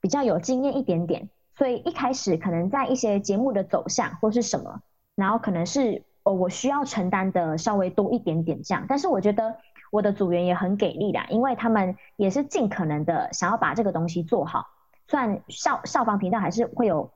[0.00, 4.80] 比较有经验一点点，所以一开始可能在一些节目的走向或是什么，
[5.16, 9.56] 然后可能是呃我需要承担的稍微多一点点这样，但是我觉得
[9.90, 14.68] 我的组员也很给力的，因为他们也是尽可能的想要把这个东西做好。
[15.08, 17.10] 虽然校校方频道还是会有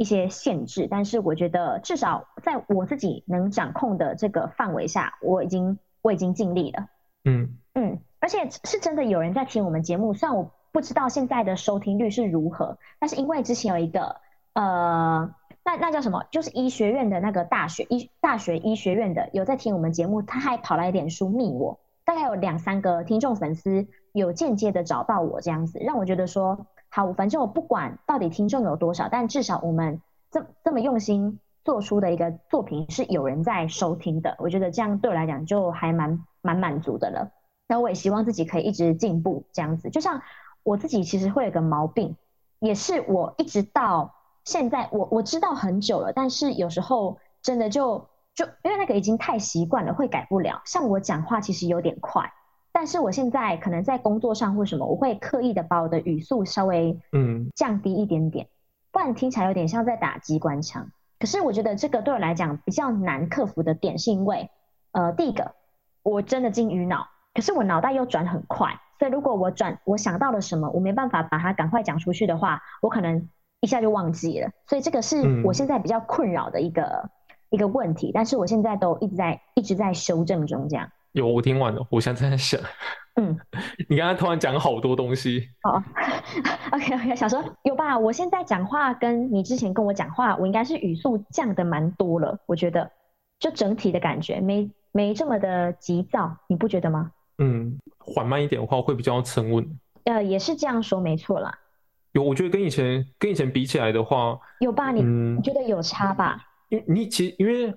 [0.00, 6.86] 一些限制，但是我觉得至少在我自己能掌控的这个范围下，我已经我已经尽力了。
[7.26, 14.16] 嗯嗯，而且是真的有人在听我们节目，虽然我不知道现在的收听率是如何，但是因为之前有一个
[14.54, 26.66] 呃，那那叫什么，就是医学院的那个大学医大学医学院的有在听我们节目，他还跑来点书密我，大概有两三个听众粉丝有间接的找到我这样子，让我觉得说。
[26.90, 37.30] 好，反正我不管到底听众有多少，但至少我们这这么用心做出的一个作品是有人在收听的，我觉得这样对我来讲就还蛮蛮满足的了。
[37.68, 39.88] 那我也希望自己可以一直进步，这样子。
[39.90, 40.20] 就像
[40.64, 42.16] 我自己其实会有个毛病，
[42.58, 44.12] 也是我一直到
[44.44, 50.60] 现在，我我知道很久了，但是有时候真的就就因为那个已经太习惯了，会改不了。
[50.64, 52.32] 像我讲话其实有点快。
[52.80, 58.48] 但是我现在可能在工作上或什么，我会刻意的把我的语速稍微嗯降低一点点，
[58.90, 60.88] 不然听起来有点像在打机关枪。
[61.18, 64.48] 可是我觉得这个对我来讲比较难克服的点，是因为
[64.92, 65.52] 呃第一个
[66.02, 73.28] 我真的进鱼脑，可是我脑袋又转很快，所以如果我转我想到了什么，我没办法把它赶快讲出去的话，我可能
[73.60, 74.52] 一下就忘记了。
[74.66, 77.10] 所以这个是我现在比较困扰的一个
[77.50, 80.90] 一个问题，但是我现在都一直在一直在修正中，这样。
[81.12, 82.60] 有我听完了，我现在在想，
[83.20, 83.38] 嗯，
[83.88, 85.48] 你刚刚突然讲好多东西。
[85.62, 85.82] 好
[86.72, 87.98] ，OK OK，想说有吧？
[87.98, 92.90] 我现在讲话跟你之前跟我讲话，我应该是语速降的蛮多了，我觉得
[93.38, 97.10] 就整体的感觉没没这么的急躁，你不觉得吗？
[97.38, 99.78] 嗯，缓慢一点的话会比较沉稳。
[100.04, 101.52] 呃，也是这样说，没错啦。
[102.12, 104.92] 有，我觉得跟以前跟以前比起来的话，有吧？
[104.92, 106.40] 你你觉得有差吧？
[106.68, 107.74] 因你其实因为。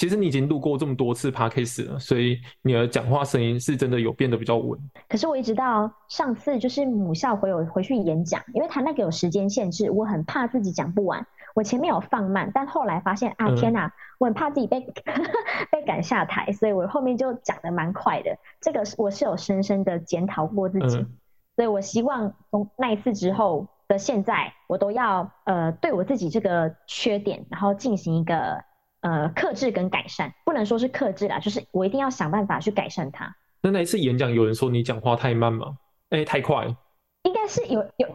[0.00, 4.80] 其实你已经录过这么多次 podcast 了，所以你的讲话声音是真的有变得比较稳。
[5.06, 11.26] 可是我一直到上次就是母校回我回去演讲，因为他那个有时间限制，我很怕自己讲不完。
[11.54, 14.80] 我前面有放慢，但后来发现啊，天哪，我很怕自己被
[15.70, 18.34] 被赶下台，所以我后面就讲的蛮快的。
[18.58, 20.96] 这个是我是有深深的检讨过自己，
[21.56, 28.64] 所以我希望从那一次之后的现在，我都要呃对我自己这个缺点，然后进行一个。
[29.00, 33.34] 呃，克制跟改善，不能说是克制啦，就是我一定要想办法去改善它。
[33.62, 35.76] 那那一次演讲，有人说你讲话太慢吗？
[36.10, 36.66] 哎，太快？
[37.22, 38.08] 应该是有有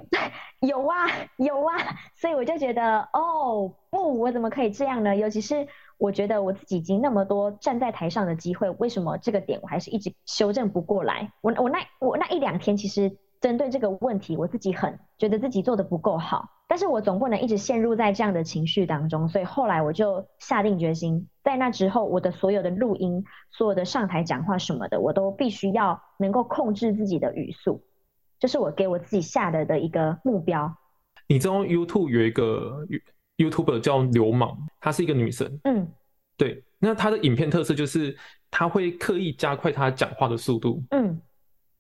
[0.62, 1.08] 有啊
[1.38, 1.78] 有啊，
[2.16, 5.16] 所以我就觉得，哦不，我怎么可以这样呢？
[5.16, 5.68] 尤其是
[5.98, 11.32] 我觉得我自己已经那么多站在台上的机会，为什么这个点我还是一直修正不过来？
[11.42, 13.18] 我我那我那一两天其实。
[13.46, 27.84] 针对这个问题，我自己很觉得自己做的不够好，但是我总不能一直陷入在这样的情绪当中，所以后来我就下定决心，在那之后，我的所有的录音、所有的上台讲话什么的，我都必须要能够控制自己的语速，
[28.40, 30.76] 这是我给我自己下的的一个目标。
[31.28, 32.84] 你知道 YouTube 有一个
[33.38, 35.88] YouTuber 叫流氓，她是一个女生，嗯，
[36.36, 38.18] 对，那她的影片特色就是
[38.50, 41.22] 她会刻意加快她讲话的速度，嗯。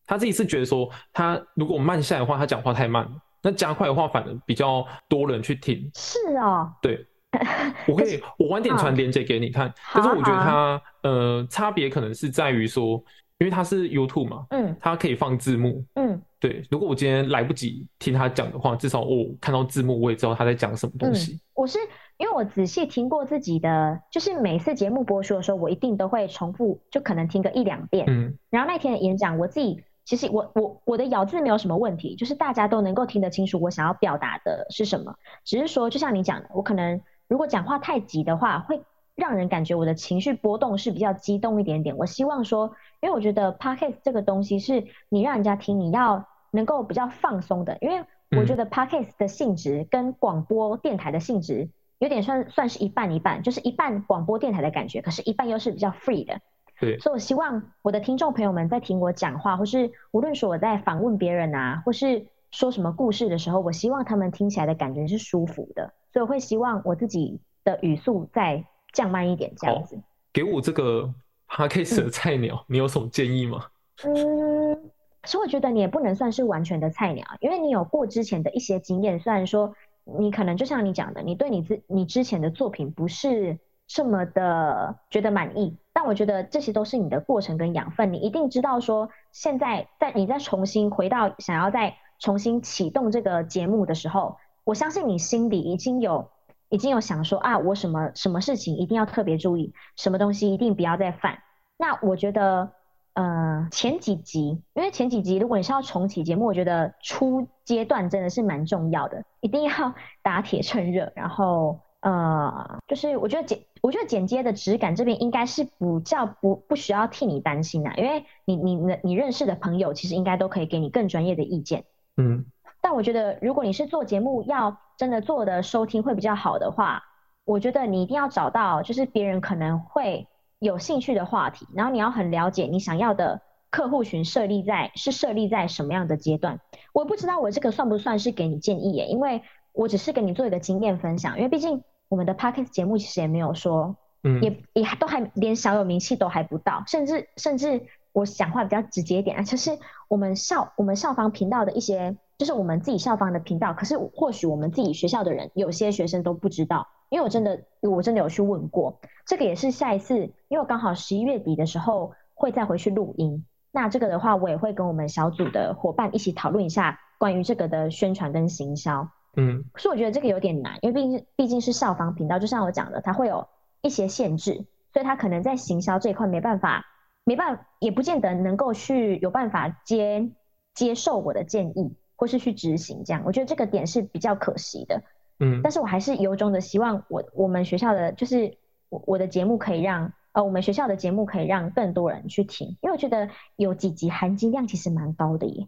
[0.06, 3.12] 他自己是觉得说，他如果慢下来的话，他讲话太慢了。
[3.42, 5.88] 那加快的话，反而比较多人去听。
[5.94, 6.68] 是哦。
[6.82, 7.06] 对，
[7.88, 9.72] 我可以，我晚点传链接给你看。
[9.94, 12.94] 但是我觉得它呃，差别可能是在于说，
[13.38, 16.66] 因为它是 YouTube 嘛，嗯，它可以放字幕，嗯，对。
[16.72, 21.40] 如果我今天来不及听他讲的话，至少我看到字幕，我也知道他在讲什么东西。
[21.54, 21.78] 我是
[22.18, 28.06] 因为我仔细听过自己的，就是每次节目播出的时候，我一定都会重复，就可能听个一两遍。
[28.08, 29.84] 嗯，然后那天的演讲，我自己。
[30.06, 35.16] 其实我我我的咬字没有什么问题，就是大家都能够听得清楚我想要表达的是什么。
[35.44, 38.84] 只是说，就像你讲的，我可能如果讲话太急的话，会
[39.16, 41.98] 让人感觉我的情绪波动是比较激动一点点。
[41.98, 47.78] 我希望说，因为我觉得 podcast 这个东西是你让人家听，你要能够比较放松的。
[47.82, 48.06] 因为
[48.38, 56.42] 我觉得 podcast 的性质跟广播电台的性质有点算算是一半一半，就是一半广播电台的感觉，可是一半又是比较 free 的。
[56.80, 65.94] 对，所以我希望我的听众朋友们在听我讲话，或是无论说我在访问别人啊，或是说什么故事的时候，我希望他们听起来的感觉是舒服的。
[66.12, 70.00] 所以我会希望我自己的语速再降慢一点，这样子。
[70.32, 71.14] 给我这个
[71.50, 73.66] podcast 的菜鸟，你有什么建议吗？
[74.04, 74.92] 嗯，
[75.24, 79.20] 其实我觉得你也不能算是完全的菜鸟，因为你有过之前的一些经验。
[79.20, 79.74] 虽然说
[80.04, 85.78] 你可能就像你讲的，你对你之你之前的作品不是这么的觉得满意。
[85.94, 96.32] 但我觉得这些都是你的过程跟养分，你一定知道说，现在在你再重新回到想要再重新启动这个节目的时候，我相信你心里已经有
[96.68, 101.40] 已经有想说啊，我什么什么事情一定要特别注意，什么东西一定不要再犯。
[101.78, 102.72] 那我觉得，
[103.14, 109.72] 呃，前几集，因为前几集如果你是要重启节目，我觉得初阶段真的是蛮重要的，一定要
[110.22, 111.80] 打铁趁热，然后。
[112.06, 121.86] 呃，就是我觉得简，我觉得剪接的质感这边应该是不叫不不需要替你担心啊，因为你你你你认识的朋友其实应该都可以给你更专业的意见。
[122.16, 122.46] 嗯，
[122.80, 127.02] 但我觉得如果你是做节目要真的做的收听会比较好的话，
[127.44, 130.28] 我觉得你一定要找到就是别人可能会
[130.60, 133.42] 有兴趣的话题，然后你要很了解你想要的
[133.72, 136.60] 客户群设立在是设立在什么样的阶段。
[136.94, 139.42] 我不知道我这个算不算是给你建议耶，因为
[139.74, 141.82] 我只是给你做一个经验分享，因为毕竟。
[142.08, 149.78] 我们的 podcast 节目其实也没有说，嗯，也也都还连小有名气都还不到，甚至甚至我讲话比较直接一点啊，就是
[150.08, 169.10] 我们校我们校方频道的一些，就是我们自己校方的频道，可是或许我们自己学校的人有些学生都不知道，因为我真的我真的有去问过，这个也是下一次，因为我刚好十一月底的时候会再回去录音，那这个的话我也会跟我们小组的伙伴一起讨论一下关于这个的宣传跟行销。
[169.38, 173.48] 嗯，可是我觉得这个有点难，因为毕竟毕竟是校方频道，就像我讲的，它会有
[173.82, 176.86] 一些限制，所以它可能在行销这一块没办法，
[177.24, 180.32] 没办法，也不见得能够去有办法接
[180.74, 183.24] 接受我的建议，或是去执行这样。
[183.26, 185.04] 我觉得这个点是比较可惜的。
[185.40, 188.58] 嗯，但是我还是由衷的希望我我们学校的就是
[188.88, 195.68] 我我的节目可以让呃我们学校的节目可以让更多人去听，因为我觉得有几集含金量其实蛮高的耶。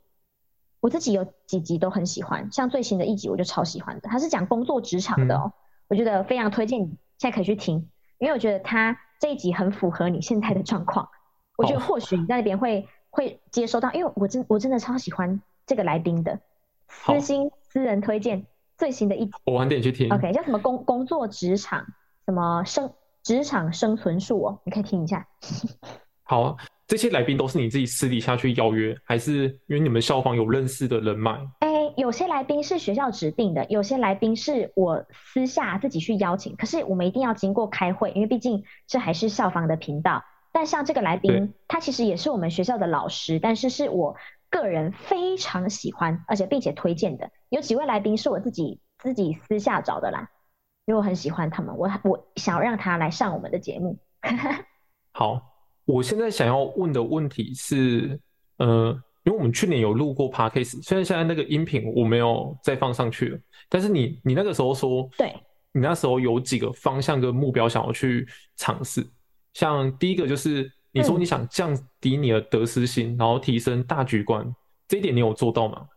[0.79, 5.51] 我自己有几集都很喜欢，像最新的一集我就超喜欢的，它是讲工作职场的哦，
[5.87, 6.85] 我觉得非常推荐你
[7.17, 11.09] 现在可以去听，因为我觉得他这一集很符合你现在的状况，
[11.57, 16.39] 我觉得或许你在那边会会接收到，因为我真我真的超喜欢这个来宾的，
[16.87, 18.45] 私心私人推荐
[18.77, 21.87] 最新的一集，我晚点去听，OK，叫什么工工作职场
[22.25, 25.27] 什么生职场生存术哦，你可以听一下，
[26.23, 26.57] 好。
[26.87, 31.37] 这些来宾都是你自己私底下去邀约，还是因为你们校方有认识的人脉？
[31.59, 31.67] 哎，
[31.97, 36.55] 有些来宾是学校指定的，有些来宾是我私下自己去邀请。
[36.55, 40.23] 可是我们一定要经过开会，因为毕竟这还是校方的频道。
[40.53, 44.15] 但像这个来宾，他其实也是我们学校的老师，但是是我
[44.49, 47.31] 个人非常喜欢，而且并且推荐的。
[47.49, 50.29] 有几位来宾是我自己自己私下找的啦，
[50.85, 53.99] 因为我很喜欢他们，我我想要让他来上我们的节目。
[55.11, 55.56] 好。
[55.87, 58.19] 我现在想要问的问题是，
[58.57, 58.89] 呃，
[59.23, 65.33] 因为我们去年有录过 podcast，虽然现在那个音频我没有再放上去了，但是你你那个时候说，对，
[65.71, 68.27] 你那时候有几个方向跟目标想要去
[68.57, 69.01] 尝试，
[69.53, 74.45] 像第一个就是你说你想降低你的得失心，然后提升大局观，
[74.89, 75.87] 这一点你有做到吗？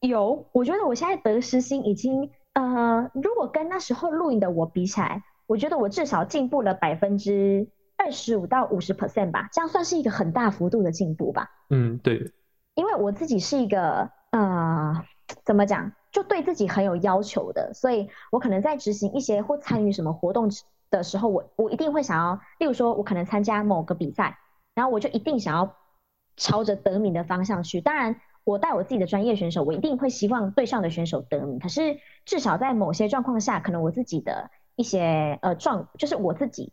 [0.00, 11.50] 有，我觉得我现在得失心已经，呃，如果跟那时候录影的我比起来，我觉得我至少进步了百分之二十五到五十 percent 吧，这样算是一个很大幅度的进步吧。
[11.70, 12.32] 嗯，对，
[12.74, 15.04] 因为我自己是一个，呃，
[15.44, 20.50] 怎么讲，就对自己很有要求的，所以我可能在执行一些或参与什么活动
[20.90, 24.38] 的时候，我我一定会想要，例如说，我可能参加某个比赛，
[24.74, 25.76] 然后我就一定想要
[26.36, 28.20] 朝着得名的方向去，当然。
[28.46, 31.58] 我带我自己的专业选手，我一定会希望对上的选手得名。
[31.58, 36.72] 可是至少在某些状况下，可能我自己的一些呃状，就是我自己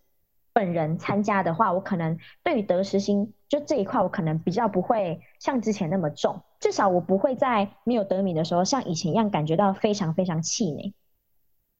[0.54, 6.42] 本人参加的话，我可能对于得失心就这一块，我可能比较不会像之前那么重。
[6.60, 10.94] 至少我不会在没有得米的时候，像以前一样感觉到非常非常气馁，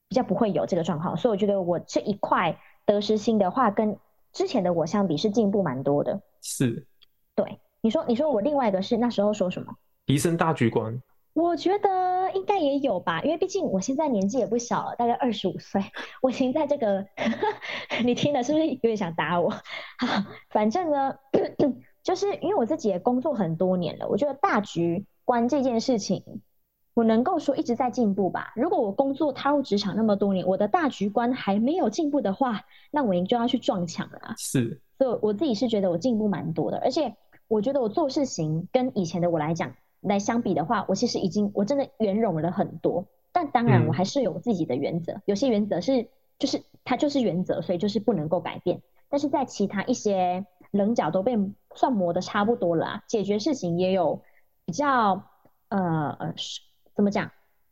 [0.10, 1.16] 比较不会有这个状况。
[1.16, 3.98] 所以我觉得我这一块得失心的话，跟
[4.34, 6.22] 之前的我相比是进步蛮多的。
[6.42, 6.88] 是，
[7.36, 7.60] 对。
[7.82, 9.76] 你说，你说我另外一个是那时候说什么？
[10.06, 11.02] 提升大局观。
[11.34, 15.82] 我觉得应该也有吧，因为毕竟我现在年纪也不小了，大概二十五岁。
[16.22, 17.08] 我已经在这个，
[18.06, 19.50] 你听了是不是有点想打我？
[19.50, 19.60] 好，
[20.52, 21.16] 反正呢，
[22.04, 26.24] 就是因为我自己也工作很多年了，我觉得大局观这件事情，
[26.94, 28.54] 我能够说一直在进步吧。
[28.56, 32.62] 如果我工作踏入职场那么多年，我的大局观还没有进步的话，
[32.92, 34.36] 那我应就要去撞墙了。
[34.38, 37.16] 是，所以我自己是觉得我进步蛮多的，而且。
[37.50, 43.06] 我觉得我做事情跟以前的我来讲来相比的话，我其实已经我真的圆融了很多。
[43.32, 48.82] 但当然，我还是有自己的原则，有些原则是就是它就是原则，所以就是不能够改变。
[49.10, 51.38] 但是在其他一些棱角都被
[51.74, 54.22] 算磨的差不多了，解决事情也有
[54.66, 55.24] 比较
[55.70, 56.34] 呃呃
[56.96, 57.32] 怎么讲，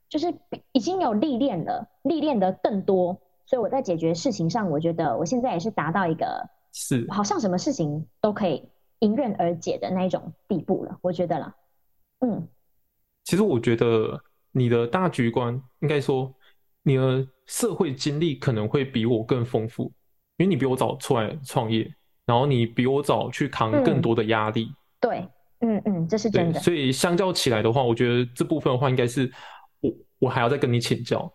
[0.09, 0.33] 就是
[0.71, 3.19] 已经有历练了，历练的更多。
[3.45, 8.69] 所以我在解决事情上，我觉得我现在也是达到一个是好像什么事情都可以。
[8.99, 11.55] 迎刃而解的那一种地步了，我觉得了。
[12.21, 12.47] 嗯，
[13.23, 14.19] 其实我觉得
[14.51, 16.33] 你的大局观，应该说
[16.83, 19.91] 你的社会经历可能会比我更丰富，
[20.37, 21.91] 因为你比我早出来创业，
[22.25, 24.71] 然后你比我早去扛更多的压力。
[24.99, 25.27] 对，
[25.59, 26.59] 嗯嗯，这是真的。
[26.59, 29.31] 所以相较起来的话，我觉得这部分的话，应该是
[29.79, 31.31] 我我还要再跟你请教。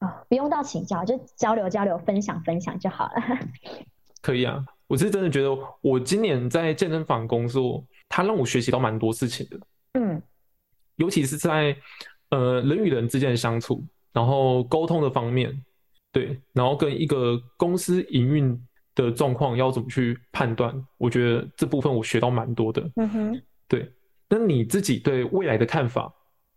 [0.00, 3.12] 啊，不用到请教，就交流交流，分享分享就好了。
[4.20, 4.64] 可以啊。
[4.88, 9.58] 我是真的觉得，我今年在健身房工作，它让我学习到蛮多事情的。
[9.98, 10.22] 嗯，
[10.96, 11.76] 尤其是在
[12.30, 15.64] 呃人与人之间的相处，然后沟通的方面，
[16.12, 22.90] 对，然后跟一个公司营运的状况要怎么去判断，我觉得这部分我学到蛮多的。
[22.96, 23.92] 嗯哼，对。
[24.28, 26.12] 那你自己对未来的看法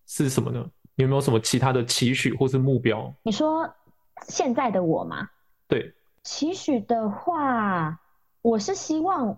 [0.08, 0.66] 是什么呢？
[0.96, 3.14] 你有没有什么其他的期许或是目标？
[3.24, 3.70] 你说
[4.28, 5.30] 现在的我吗？
[5.68, 8.00] 对，期许的话。
[8.42, 9.38] 我是希望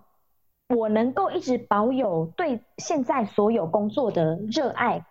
[0.68, 5.04] 我能够一直保有对现在所有工作的热爱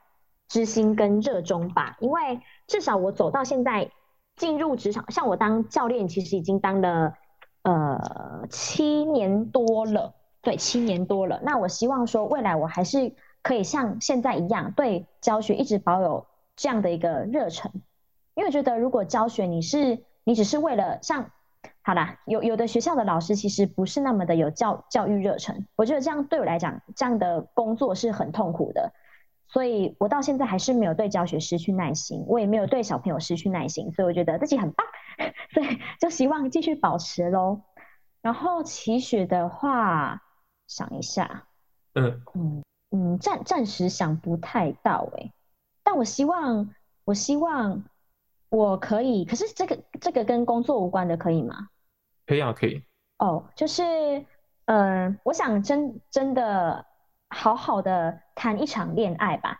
[0.47, 3.91] 之心跟热衷吧，因为至少我走到现在
[4.35, 7.13] 进入职场，像我当教练其实已经当了
[7.61, 11.39] 呃七年多了，对，七年多了。
[11.43, 16.25] 那我希望说未来我还是可以像现在一样对教学一直保有
[16.55, 17.71] 这样的一个热忱，
[18.33, 21.29] 因为觉得如果教学你是你只是为了像。
[21.83, 28.93] 好啦，有有的学校的老师其实不是那么的有教教育热忱，我觉得这样对我来讲，这样的工作是很痛苦的，
[29.47, 34.85] 所以我到现在还是没有对教学失去耐心，我也没有对小朋友失去耐心，所以我觉得自己很棒，
[35.53, 37.61] 所以就希望继续保持喽。
[38.21, 40.21] 然后期许的话，
[40.67, 41.45] 想一下，
[41.95, 45.31] 嗯嗯嗯，暂暂时想不太到哎，
[45.83, 46.69] 但我希望，
[47.05, 47.83] 我希望。
[48.51, 51.69] 我可以，可是这个这个跟工作无关的，可以吗？
[52.31, 52.81] 可以啊，可以。
[53.17, 53.83] 哦，就是，
[54.63, 56.85] 嗯，我想真真的
[57.27, 59.59] 好好的谈一场恋爱吧。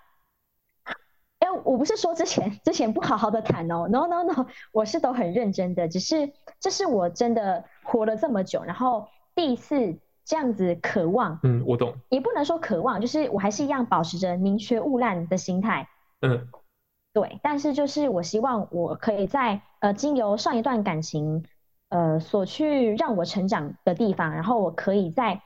[1.40, 11.42] 哎，我不是说之前之前不好好的谈哦，no no no，我是都很认真的，只是这是我真的活了这么久，然后第一次这样子渴望。
[11.44, 11.94] 嗯，我懂。
[12.08, 15.90] 也不能说渴望，就是我还是一样保持着宁缺毋滥的心态。
[16.22, 16.48] 嗯。
[17.14, 21.44] 对，但是就是我希望我可以在呃经由上一段感情，
[21.92, 25.40] 呃所去让我成长的地方，然后我可以在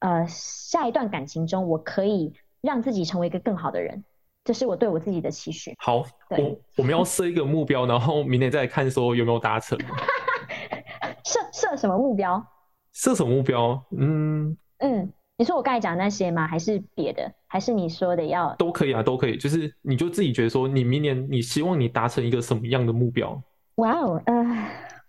[0.00, 4.04] 呃下一段感情中，我可以让自己成为一个更好的人，
[4.44, 5.74] 这是我对我自己的期许。
[5.78, 9.78] 好，我我们要设一个目标，然后明年再看说有没有达成。
[11.24, 12.44] 设设什么目标？
[12.92, 13.82] 设什么目标？
[13.96, 15.12] 嗯嗯。
[15.38, 16.46] 你说我刚才讲那些吗？
[16.46, 17.32] 还是别的？
[17.48, 19.36] 还是你说的要都可以啊，都可以。
[19.36, 23.42] 就是你就自己觉得说，你明年你希望你达成一个什么样的目标？
[23.76, 24.34] 哇哦，呃，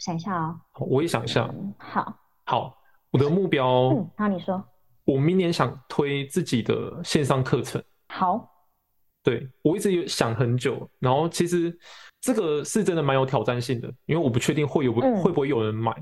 [0.03, 0.59] 想一下哦。
[0.81, 1.49] 我也想一下。
[1.77, 2.13] 好。
[2.45, 2.77] 好，
[3.09, 3.87] 我的目标。
[3.91, 4.61] 嗯，好，你说。
[5.05, 7.81] 我明年想推自己的线上课程。
[8.09, 8.49] 好。
[9.23, 11.73] 对我一直有想很久，然后其实
[12.19, 15.95] 这个是真的蛮有挑战性的，因为我不确定会有会不会有人买。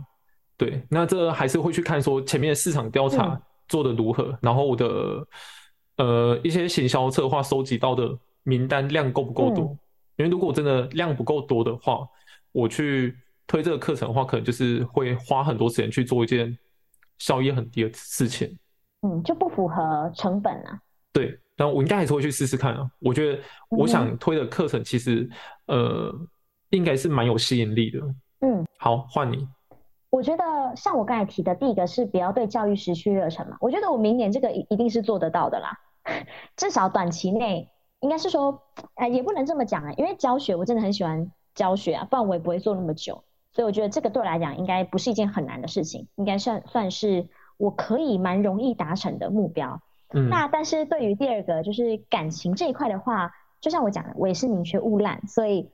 [0.58, 5.28] 对，那这还是会去看说前面的市场调查嗯做的如何，然后我的
[5.98, 9.66] 呃一些行销策划收集到的名单量够不够多？
[9.66, 9.78] 嗯
[10.18, 12.08] 因为如果真的量不够多的话，
[12.52, 13.16] 我去
[13.52, 16.58] 推这个课程的话，可能就是会花很多时间去做一件
[17.20, 18.58] 效益很低的事情。
[19.02, 20.80] 嗯，就不符合成本啊。
[21.12, 22.90] 对，但我应该还是会去试试看啊。
[23.00, 23.38] 我觉得
[23.68, 25.30] 我想推的课程其实、
[25.68, 26.10] 呃
[26.70, 28.00] 应该是蛮有吸引力的。
[28.40, 29.46] 嗯，好，换你。
[30.10, 30.44] 我觉得
[30.78, 33.58] 像我刚才提的，第一个是不要对教育失去热忱嘛。
[33.60, 35.78] 我觉得我明年这个一一定是做得到的啦，
[36.56, 38.64] 至少短期内应该是说，
[38.96, 43.22] 呃，也不能这么讲啊，因为教学我真的很喜欢教学啊，不然我也不会做那么久。
[43.54, 47.28] 所以我觉得这个对我来讲应该不是一件很难的事情，应该算算是
[47.58, 49.82] 我可以蛮容易达成的目标。
[50.14, 55.70] 嗯，那但是对于第二个就是感情这一块的话，就像我讲的，我也是宁缺毋滥，所以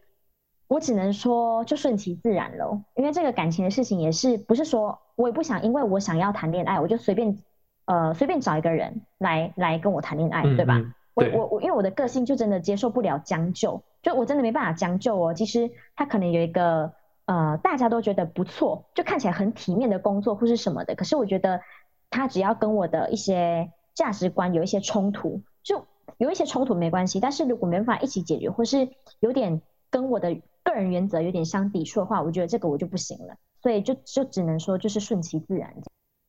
[0.67, 2.81] 我只能说就顺其自然喽。
[2.95, 7.37] 因为这个感情的事情也是不是说我也不想，因为我想要谈恋爱，我就随便
[7.85, 10.81] 呃随便找一个人来来跟我谈恋爱，嗯对吧？
[11.13, 15.33] 我我我因为我的个性就真的接受不了将就，就我真的没办法将就哦。
[15.33, 16.93] 其实他可能有一个
[17.27, 21.61] 呃大家都觉得不错，就看起来很体面的工作或是什么的，可是我觉得
[22.09, 25.85] 他只要跟我的一些价值观有一些冲突，就
[26.17, 29.61] 有一些冲突没关系，但是如果没办法一起解决，或是有点
[29.91, 33.35] 跟我的个人原则有点相抵触的话，我觉得这个我就不行了。
[33.61, 35.73] 所以就就只能说就是顺其自然。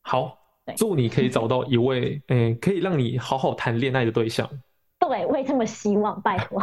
[0.03, 0.39] 好，
[0.77, 4.49] 祝你可以找到一位诶、可以让你好好谈恋爱的对象。
[4.99, 6.61] 对，我也这么希望，拜托。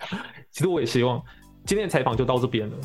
[0.50, 1.22] 其实我也希望
[1.64, 2.76] 今天的采访就到这边了。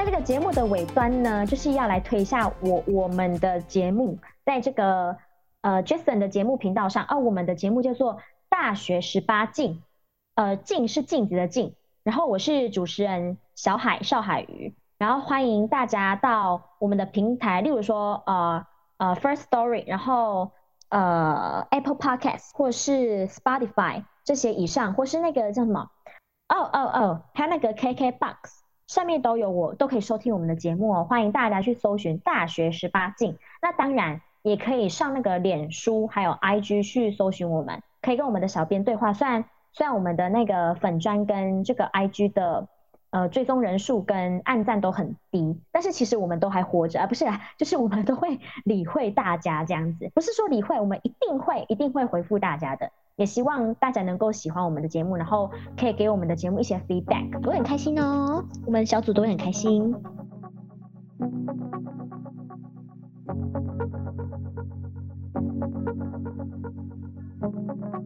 [0.00, 5.18] 在这个节目的尾端呢，就是要来推一下我我们的节目，在这个
[5.60, 8.14] 呃 Jason 的节目频道上，哦，我们的节目叫做
[8.48, 9.74] 《大学十八禁》，
[10.36, 20.52] 呃，禁是镜子的禁，然后我是主持人小海邵海瑜，然后欢迎大家到我们的平台，例如说呃呃 First Story，然后
[20.88, 25.90] 呃 Apple Podcast 或是 Spotify 这些以上，或是那个叫什么？
[26.48, 28.59] 哦哦哦，还有那个 KKBox。
[28.90, 33.38] 上面都有我都可以收听我们的节目哦，欢迎大家去搜寻“大学十八禁”。
[33.62, 39.12] 那当然也可以上那个脸书还有 IG 去搜寻我们，可以跟我们的小编对话。
[39.12, 42.66] 虽然虽然我们的那个粉砖跟这个 IG 的
[43.10, 52.90] 呃追踪人数跟暗赞都很低，但是其实我们都还活着啊，不是啊， 就是我们都会理会大家这样子，不是说理会，我们一定会一定会回复大家的。
[53.20, 58.42] 也希望大家能够喜欢我们的节目，然后可以给我们的节目一些 feedback，我会很开心哦。
[58.64, 59.94] 我们小组都会很开心。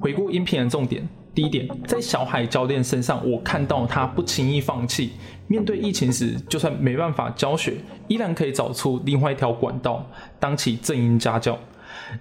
[0.00, 5.12] 回顾音频的重点，第一点，在小海教练身上，我看到他不轻易放弃。
[5.46, 7.76] 面对疫情时，就算没办法教学，
[8.08, 10.04] 依然可以找出另外一条管道，
[10.40, 11.56] 当起正音家教。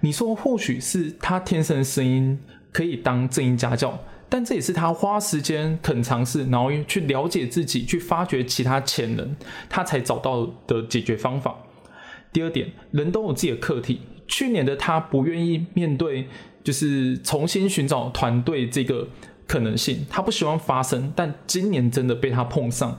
[0.00, 2.38] 你说，或许是他天生的声音
[2.74, 3.98] 可以当正音家教，
[4.28, 9.34] 但这也是他花时间肯尝试，然后去了解自己，去发掘其他潜能，
[9.70, 11.56] 他才找到的解决方法。
[12.32, 14.00] 第二点，人都有自己的课题。
[14.26, 16.26] 去年的他不愿意面对，
[16.64, 19.06] 就是重新寻找团队这个
[19.46, 21.12] 可能性，他不希望发生。
[21.14, 22.98] 但今年真的被他碰上，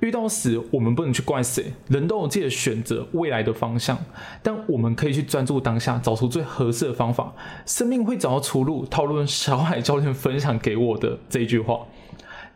[0.00, 3.98] 遇到时我们不能去怪谁，人都有自己的选择，未来的方向。
[4.42, 7.32] 但我们可以去专注当下，找出最合适的方法。
[7.66, 8.84] 生命会找到出路。
[8.86, 11.80] 讨论小海教练分享给我的这句话。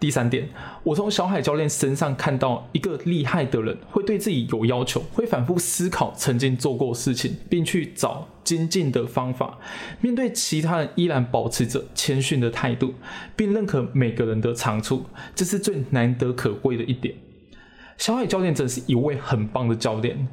[0.02, 0.48] 第三点，
[0.82, 9.60] 我从小海教练身上看到一个厉害的人会对自己有要求，会反复思考曾经做过事情，并去找精进的方法。
[10.00, 12.94] 面对其他人，依然保持着谦逊的态度，
[13.36, 15.04] 并认可每个人的长处，
[15.36, 17.14] 这是最难得可贵的一点。
[17.96, 20.26] 小海教练真是一位很棒的教练，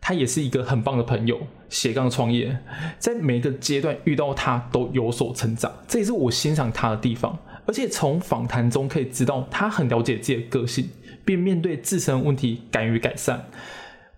[0.00, 1.40] 他也是一个很棒的朋友。
[1.68, 2.56] 斜杠创业，
[3.00, 7.36] 在每个阶段遇到他都有所成长，这也是我欣赏他的地方。
[7.68, 10.88] 而且从访谈中可以知道，他很了解自己的个性，
[11.22, 13.44] 并面对自身问题敢于改善。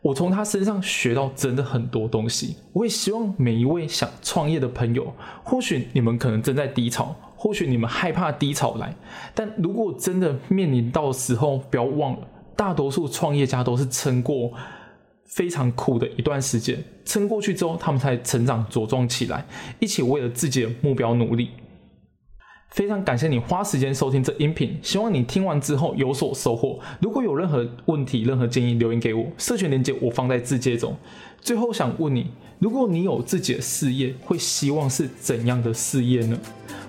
[0.03, 2.55] 我从他身上学到真的很多东西。
[2.73, 8.95] 我也希望每一位想创业的朋友，或许你们可能正在低潮，或许你们害怕低潮来，
[9.35, 14.53] 但如果真的面临到时候，不要忘了，大多数创业家都是撑过
[15.25, 19.45] 非常苦的一段时间，撑过去之后，他们才成长茁壮起来，
[19.81, 21.51] 一起为了自己的目标努力。
[22.71, 26.79] 非常感谢你花时间收听这音频，希望你听完之后有所收获。
[27.01, 30.97] 如果有任何问题、任何建议，留言给我，社群连接我放在字节中。
[31.41, 36.39] 最后想问你，如果你有自己的事业，会希望是怎样的事业呢？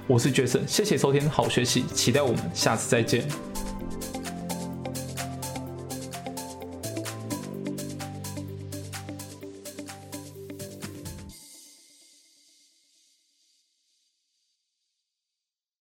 [0.08, 3.51] 我是 Jason，谢谢收听好学习，期待我们下次再见。